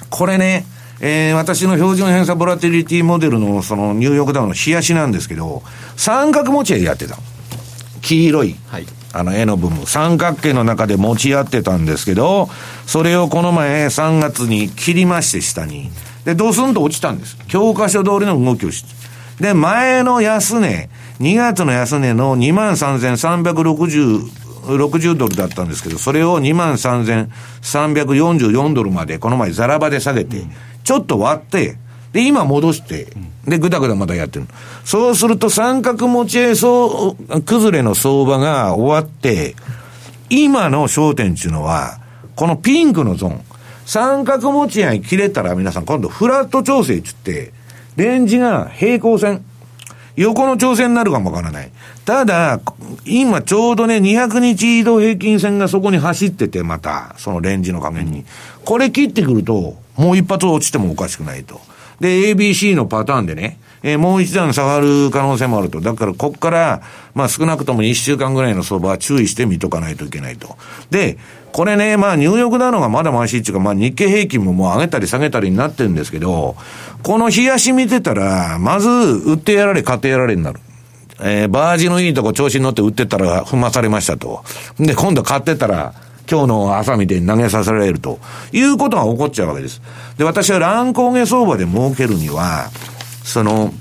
[0.10, 0.66] これね、
[1.02, 5.64] えー、私の標準偏差ボラティリティモデルのそのニューヨークダウの冷やしなんですけど、
[5.96, 7.18] 三角持ち合いやってた。
[8.02, 8.56] 黄色い。
[8.68, 8.86] はい。
[9.14, 12.50] あの絵の部分、三角形の中で持ち合ってたんですけど、
[12.86, 15.90] それをこの前3月に切りまして下に。
[16.26, 17.38] で、ドスンと落ちたんです。
[17.48, 19.44] 教科書通りの動きをして。
[19.44, 20.90] で、前の安値、
[21.20, 30.42] 2月の安値の23,360 60ドルだったんですけど、それを23,344ドルまで、この前ザラバで下げて、
[30.84, 31.78] ちょっと割って、
[32.14, 33.08] で、今戻して、
[33.48, 34.48] で、ぐだぐだまたやってる。
[34.84, 39.56] そうすると三角持ち合いそう、崩れの相場が終わって、
[40.30, 42.00] 今の焦点っていうのは、
[42.36, 43.42] このピンクのゾーン、
[43.86, 47.54] 三角持ち合い切れたら皆さん今度フラット調整って言って、
[47.98, 49.46] レンジが平行線、
[50.16, 51.72] 横の調整になるかもわからない。
[52.06, 52.60] ただ、
[53.06, 58.26] 今ちょうどね、200日移動平均線がそこに走ってて、また、そのレンジの加減に。
[58.64, 61.60] これ切ってくると、もう一発落ちてもおかしくないと。
[62.00, 63.58] で、ABC のパターンでね、
[63.88, 65.80] えー、もう一段下がる可能性もあると。
[65.80, 66.82] だから、こっから、
[67.14, 70.58] まあ少なくとも1週間ぐらいの相場は注意して見とかないといけないと。
[70.90, 71.20] で、
[71.52, 76.56] これね、まあ、ニューヨークダウがまだマシっていうか、まあ、日経平均ももう上げたり下げたりになってるんですけど、
[77.04, 80.60] この冷やし見てたら、まず、売ってやられ、買ってやられになる。
[81.22, 84.44] えー、バージのいいとこ調子に乗って売ってたら踏まされましたと。
[84.80, 85.94] で、今度買ってたら、
[86.30, 88.20] 今日の朝見て投げさせられると
[88.52, 89.82] いうことが起こっちゃうわけです。
[90.18, 92.70] で、私は乱高下相場で儲けるには、
[93.26, 93.74] その、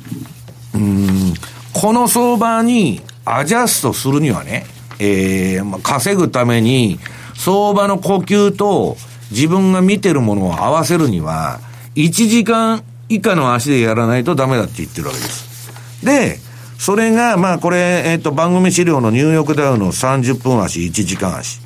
[0.75, 1.35] うん、
[1.75, 4.65] この相場にアジャストするにはね、
[4.99, 6.99] えー、まあ、稼ぐために、
[7.35, 8.97] 相場の呼吸と
[9.31, 11.61] 自分が見てるものを合わせるには、
[11.95, 16.05] 1時間以下の足でやらないとダメだって言ってるわけです。
[16.05, 16.39] で、
[16.79, 21.61] それが、まあこれ、えっ、ー、と、番組資料のニューヨークダウの30分足、1時間足。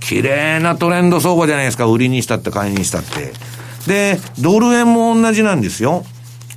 [0.00, 1.86] 綺麗なトレンド相場じゃないですか。
[1.86, 3.32] 売りにしたって買いにしたって。
[3.86, 6.04] で、ドル円も同じなんですよ。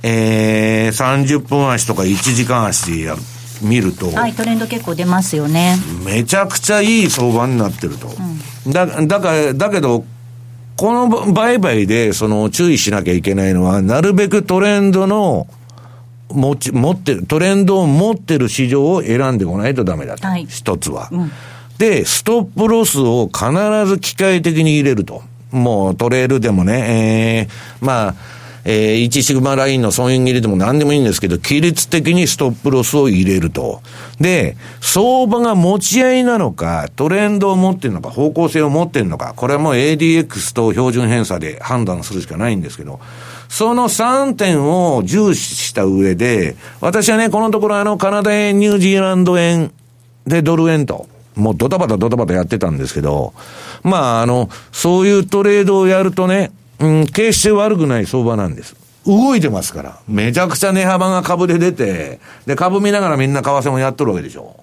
[0.02, 3.22] えー、30分足とか1時間足でやる。
[3.62, 5.76] 見ると、はい、トレンド結構出ますよね。
[6.04, 8.08] めちゃくちゃいい相場になってると。
[8.66, 10.04] うん、だ、だから、だけど、
[10.76, 15.46] この売買で、その、注意しなきゃいけないのは、なるべくトレンドの、
[16.30, 20.26] 持ち、持ってる、トレンドを持ってる市場を選んでこないとダメだと。
[20.26, 21.32] はい、一つは、うん、
[21.78, 23.52] で、ストップロスを必
[23.86, 25.22] ず機械的に入れると。
[25.50, 28.14] もうトレールでもね、えー、まあ、
[28.64, 33.82] えー、1シグマラインの損切りでも何でもいいんですけど、規律的にストップロスを入れると。
[34.20, 43.00] で、相場が持ち合いなのか、トレンドを持ってるのか、方向性を持ってるのか、これはもう ADX と標準偏差で判断するしかないんですけど、
[43.48, 49.72] その3点を重視した上で、私はね、このところあの、カナダ円、ニュージーランド円
[50.26, 53.34] でドル円と、もうドタバタドタバタやってたんですけど、
[53.82, 58.76] まああの、そういうトレードをやるとね、うん、決して悪くない相場なんです。
[59.06, 59.98] 動いてますから。
[60.08, 64.62] めちゃくちゃ値幅が株で出て、で、株見ながらみんな為替もやっとるわけでしょ。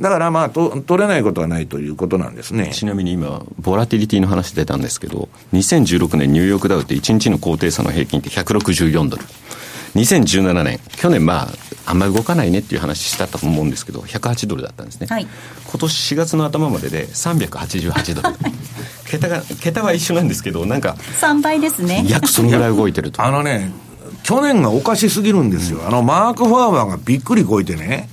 [0.00, 2.70] だからまあと、取れないことはないということなんですね。
[2.72, 9.22] ちなみに今、ボラティリティの話出たんですけど、2016年ニューヨークダウって1日の高低差の平均って164ドル。
[9.94, 11.48] 2017年、去年まあ、
[11.86, 15.06] あんまり動かないねっていう話したと思うんですけど、108ドルだったんですね。
[15.08, 15.26] はい、
[15.68, 18.36] 今年4月の頭までで388ドル。
[19.10, 20.96] 桁が、桁は一緒なんですけど、なんか。
[21.20, 22.04] 3倍ですね。
[22.08, 23.22] 約そのぐらい動いてると。
[23.24, 23.72] あのね、
[24.22, 25.82] 去年がおかしすぎるんですよ。
[25.86, 28.08] あの、マーク・ファーバーがびっくりこいてね、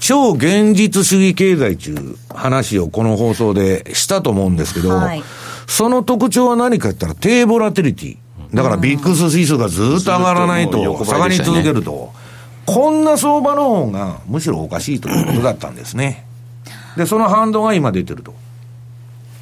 [0.00, 5.22] 超現実主義経済という話をこの放送でしたと思うんですけど、はい、
[5.66, 8.16] その特徴は何かって言ったら低ボラテリティ。
[8.52, 12.12] だからビックス指数がずっと上がらないと、下がり続けると、
[12.66, 16.24] こんな相場の方がむしろおかしいということだったんですね。
[16.96, 18.34] で、その反動が今出てると。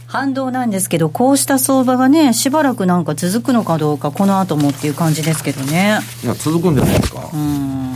[0.06, 5.98] 反動なんですけど、こうした相場がね、しばらくなんか続くのかどうか、この後もっていう感じですけどね。
[6.22, 7.28] いや、続くんじゃないですか。
[7.32, 7.95] うん。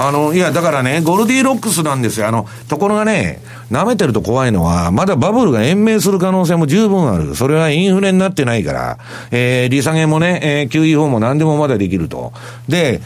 [0.00, 2.28] あの、いや、だからね、ゴルディロックスなんですよ。
[2.28, 3.40] あの、ところがね、
[3.70, 7.34] 舐めてると怖いのは、まだバブルが延命する可能性も十分ある。
[7.34, 8.98] それはインフレになってないから、
[9.30, 12.32] えー、利下げもね、えー、QE4 も何でもまだできると。
[12.68, 13.00] で、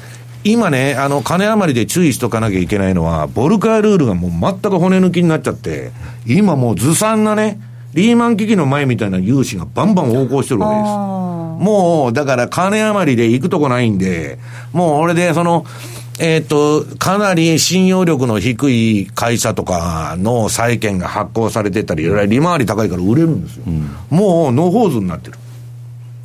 [0.44, 5.92] 今ね、あの、金余りで注意しとかなきゃいけないのは、ボルカールールがもう全く骨抜きになっちゃって、
[6.26, 7.60] 今もうずさんなね、
[7.94, 11.62] リーマン危機の前みたいな融資がバンバン横行してるわけです。
[11.62, 14.38] もう、だから金余りで行くとこないんで、
[14.72, 15.64] もう俺でその、
[16.18, 23.64] えっ、ー、と、かなり信用力の低い会社とかの債券が発行されてたり、利回り高いから売れるんですよ。
[23.66, 25.38] うん、もう、ノーホーズになってる。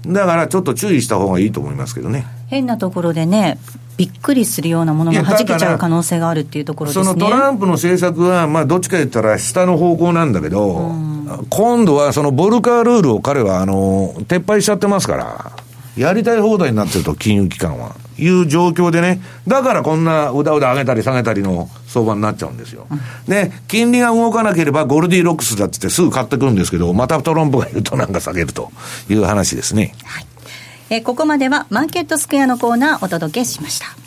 [0.06, 2.26] だからちょっと注意した方がいいと思いますけどね。
[2.48, 3.58] 変なところでね、
[3.98, 7.06] びっくりするようなものがはじけちゃう可能性があるっていうところですね。
[7.06, 15.52] そのトランプの政策は、まあ、どっちか言ったら下の方向なんだけど、うん、今度はそのボルカールールを彼は、あの、撤廃しちゃってますから、
[15.98, 17.96] やりたい放題になってると、金融機関は。
[18.18, 22.88] いう状況でね、だからこんなうだうだ上げたり下げたりの相場になっちゃうんですよ。
[23.28, 28.72] で、金利が動かなければゴルディロックスだっつってすぐ買ってくるんですけど、またトランプがいるとなんか下げると
[29.10, 29.94] いう話ですね。
[30.04, 30.26] はい。
[30.90, 34.07] えここまではマーケットスクエアのコーナーお届けしました。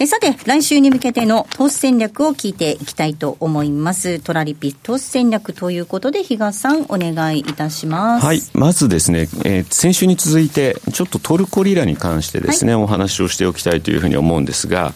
[0.00, 4.20] えさて、来週に向けての投資戦略を聞いていきたいと思います。
[4.20, 8.24] トラリピ投資戦略ということで、比嘉さん、お願いいたします。
[8.24, 8.40] はい。
[8.52, 14.94] まずですね、えー、先週に続いて、ちょっとトルコリラに関してですね、はい、お話をしておきたいというふうに思うんですが、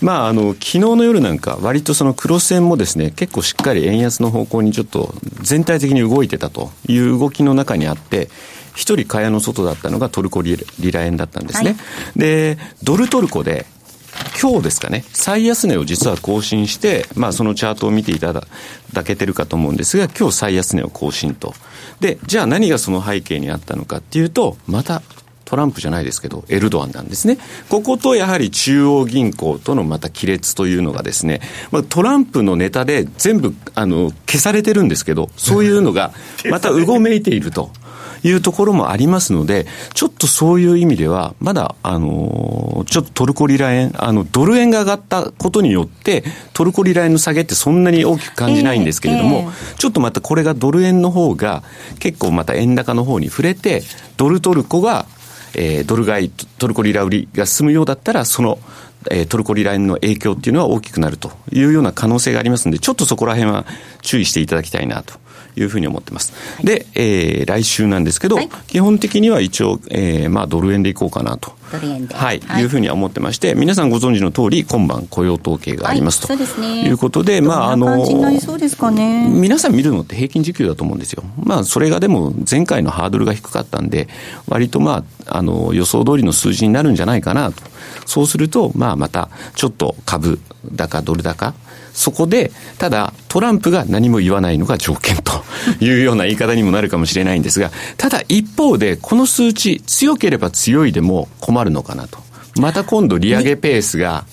[0.00, 8.28] まあ、あの昨日の夜なんか、割とその黒線もですね結構しっかり円安の方向にちょっと全体的に動いてたという動きの中にあって、
[8.76, 10.56] 一人蚊帳の外だったのがトルコリ
[10.92, 11.70] ラ円だったんですね。
[11.70, 11.76] は
[12.16, 13.66] い、で、ドルトルコで
[14.40, 18.42] 今日ですかね、最安値を実は更新して、まあそのチャートを見ていただ
[19.04, 21.54] けてるかと思うんですが、今日最安値を更新と。
[22.00, 25.02] で、じゃあ何がその背景にあったのかっていうと、また
[25.44, 27.38] トランプじゃないですけど、エルドアンなんですね。
[27.68, 31.40] こことやはり中央銀行とのまた亀裂というのがですね、
[31.70, 36.12] まあ、トランプのネタで全部あの消されてるんですけど、そういうのが
[36.50, 37.70] またうごめいていると。
[38.24, 51.62] いうところもありますので、ちょっとそういう意味では、まだ、あの、ちょっとトルコリラ円、あの、ドル円が上がったことによって、トルコリラ円の下げってそんなに大きく感じないんですけれども、えーえー、ちょっとまたこれがドル円の方が、
[51.98, 53.82] 結構また円高の方に触れて、
[54.16, 55.06] ドルトルコが、
[55.54, 58.58] えー、ドル買い、トルコリラ売りが進むようだったら、その、
[59.10, 63.66] えー、トルコリラ円の影響っていうのは大きくなるというような可能性がありますので、ちょっとそこら辺は
[64.00, 65.14] 注意していただきたいなと
[65.56, 66.32] いうふうに思ってます。
[66.56, 71.52] はい、で、えー、来週なんですけど、はい、基本的には一応、えー、まあ、ドル円でいこうかなと。
[72.14, 72.40] はい。
[72.40, 76.28] はい、いうふうには思ってまして、皆さんご存知の通り、今晩雇用統計がありますと。
[76.28, 76.86] そうですね。
[76.86, 78.04] いうことで、まあ、あの、
[78.90, 79.28] ね。
[79.28, 81.24] 皆さん見るのって平均時給だと思うんですよ。
[81.42, 84.08] まあ、それがでも、前回のハードルが低かったんで、
[84.46, 87.62] 割とまあ、あの、予想通りの数字になるんじゃないかなと。
[88.06, 90.40] そうすると、まあ、また、ちょっと株
[90.72, 91.54] 高、ドル高、
[91.92, 95.44] そこで、ただ、トランプが何も言わないのが条件と
[95.80, 102.18] いうような言い方にもなるかもしれないんですが、ただ一方で、この数値、強ければ強いでも困るのかなと。
[102.60, 104.24] また今度利上げペースが、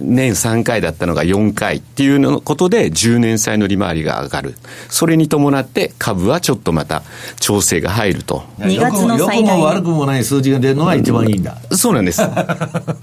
[0.00, 4.54] 年3回だったのが4回っていうのことで10年債の利回りが上がる。
[4.88, 7.02] それに伴って株はちょっとまた
[7.40, 8.44] 調整が入ると。
[8.58, 9.58] 2月の最大。
[9.58, 11.56] も悪くもない数字が出るのが一番いいんだ。
[11.72, 12.22] そうなんです。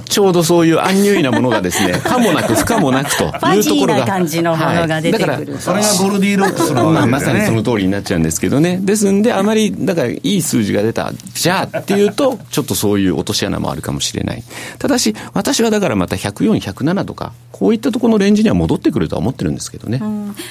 [0.05, 4.11] ちょうどそういうアンニュイなものがですね、 かもなく不可もなくというところが。
[4.11, 8.79] 感じのものが出てくる、はい、だから、それがゴルディロックスの、まあ、まさにその通りになっちゃうんですけどね。
[8.81, 14.43] ですんで、あまり、だからいい数字が出た、じゃあっていうと、ちょっとそういう落とし穴もあるかもしれない。
[14.79, 19.99] ただし、私はだからまた104、107とか、こういったところのレンジには戻ってくるとは思ってるんですけどね、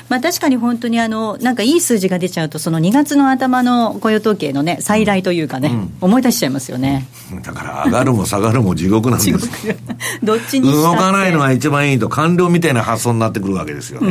[0.09, 7.09] まあ、確かに本当にあのなんかいい数字が出ちゃうとその2月の頭の雇用統計のね再来というかね、うん、思い出しちゃいますよね。
[7.43, 9.49] だから上がるも下がるも地獄なんです
[10.23, 14.09] どっちに動かないのが一番いいと官僚みたいな発想になってくるわけですよね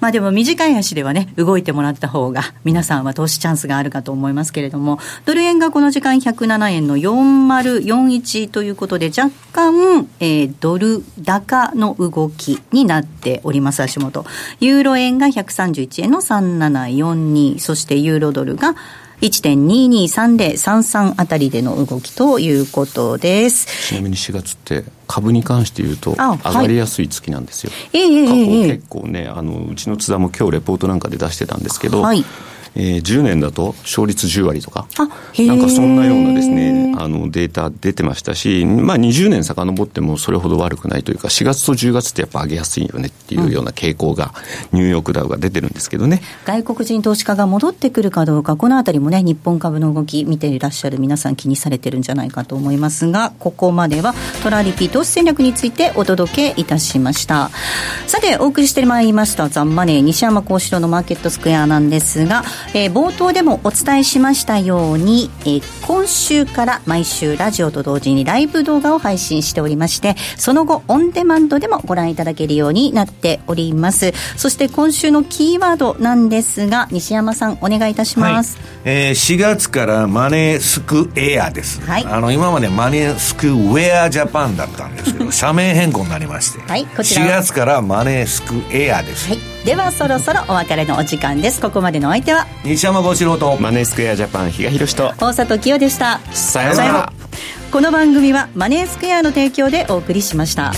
[0.00, 14.24] まあでも短い足ではね動いてもらった方が皆さんは投資チャンスがあるかと思いますけれどもドル円がこの時間107円の4041ということで若干、えー、ドル高の動きになっております、足元。
[14.60, 18.74] ユーロ円が131円の3742、そしてユーロドルが
[19.20, 23.88] 1.223033あたりでの動きということです。
[23.88, 27.70] ちなみに4月って株に関して言うと上がりやすい月なんですよ。
[27.70, 32.24] はい、えー、結構ね、あのうちの津田も今日レポートなんかで出してたんですけど、はい
[32.78, 34.86] えー、10年だと勝率10割とか、
[35.36, 44.32] なんかそんなようなですね、あのデータ出てましたし、まあ20年遡ってもそれほど悪くないというか、4月と10月ってやっぱ上げやすいよねっていうような傾向が、
[44.72, 46.22] ニューヨークダウが出てるんですけどね。
[46.44, 54.14] 外国人投資家が戻ってくるかどうか、このあたりもね、日本株の動き見ていらっしゃる皆さん気にされてるんじゃないかと思いますが、ここまでは
[54.44, 57.50] トラリピ投資戦略についてお届けいたしました。
[58.06, 62.44] さて、お送りしてまいりました、ザンマネー西山幸四郎のマーケットスクエアなんですが、
[62.74, 74.12] えー、冒頭でもお伝えしましたように、えー、今週から毎週ラジオと同時にライブ動画を配信しておりましてその後オンデマンドでもご覧いただけるようになっております。
[74.36, 87.24] そして今週のキーワードなんですが西山さんお願いいたします、はい、えー、4月からマネースクエアです、はい、あの今までマネースクウェアジャパンだったんですけど 社名変更になりまして、はい、こちら。
[87.24, 89.38] 4月からマネースクエアです、はい。
[89.64, 91.60] ではそろそろお別れのお時間です。
[91.60, 93.56] ここまでのお相手は西山幸四郎と。
[93.58, 95.12] マネースクエアジャパン比嘉宏と。
[95.18, 96.20] 大里清でした。
[96.32, 97.12] さようなら。
[97.70, 100.72] この番組はマネースクエアの提供でお送りしました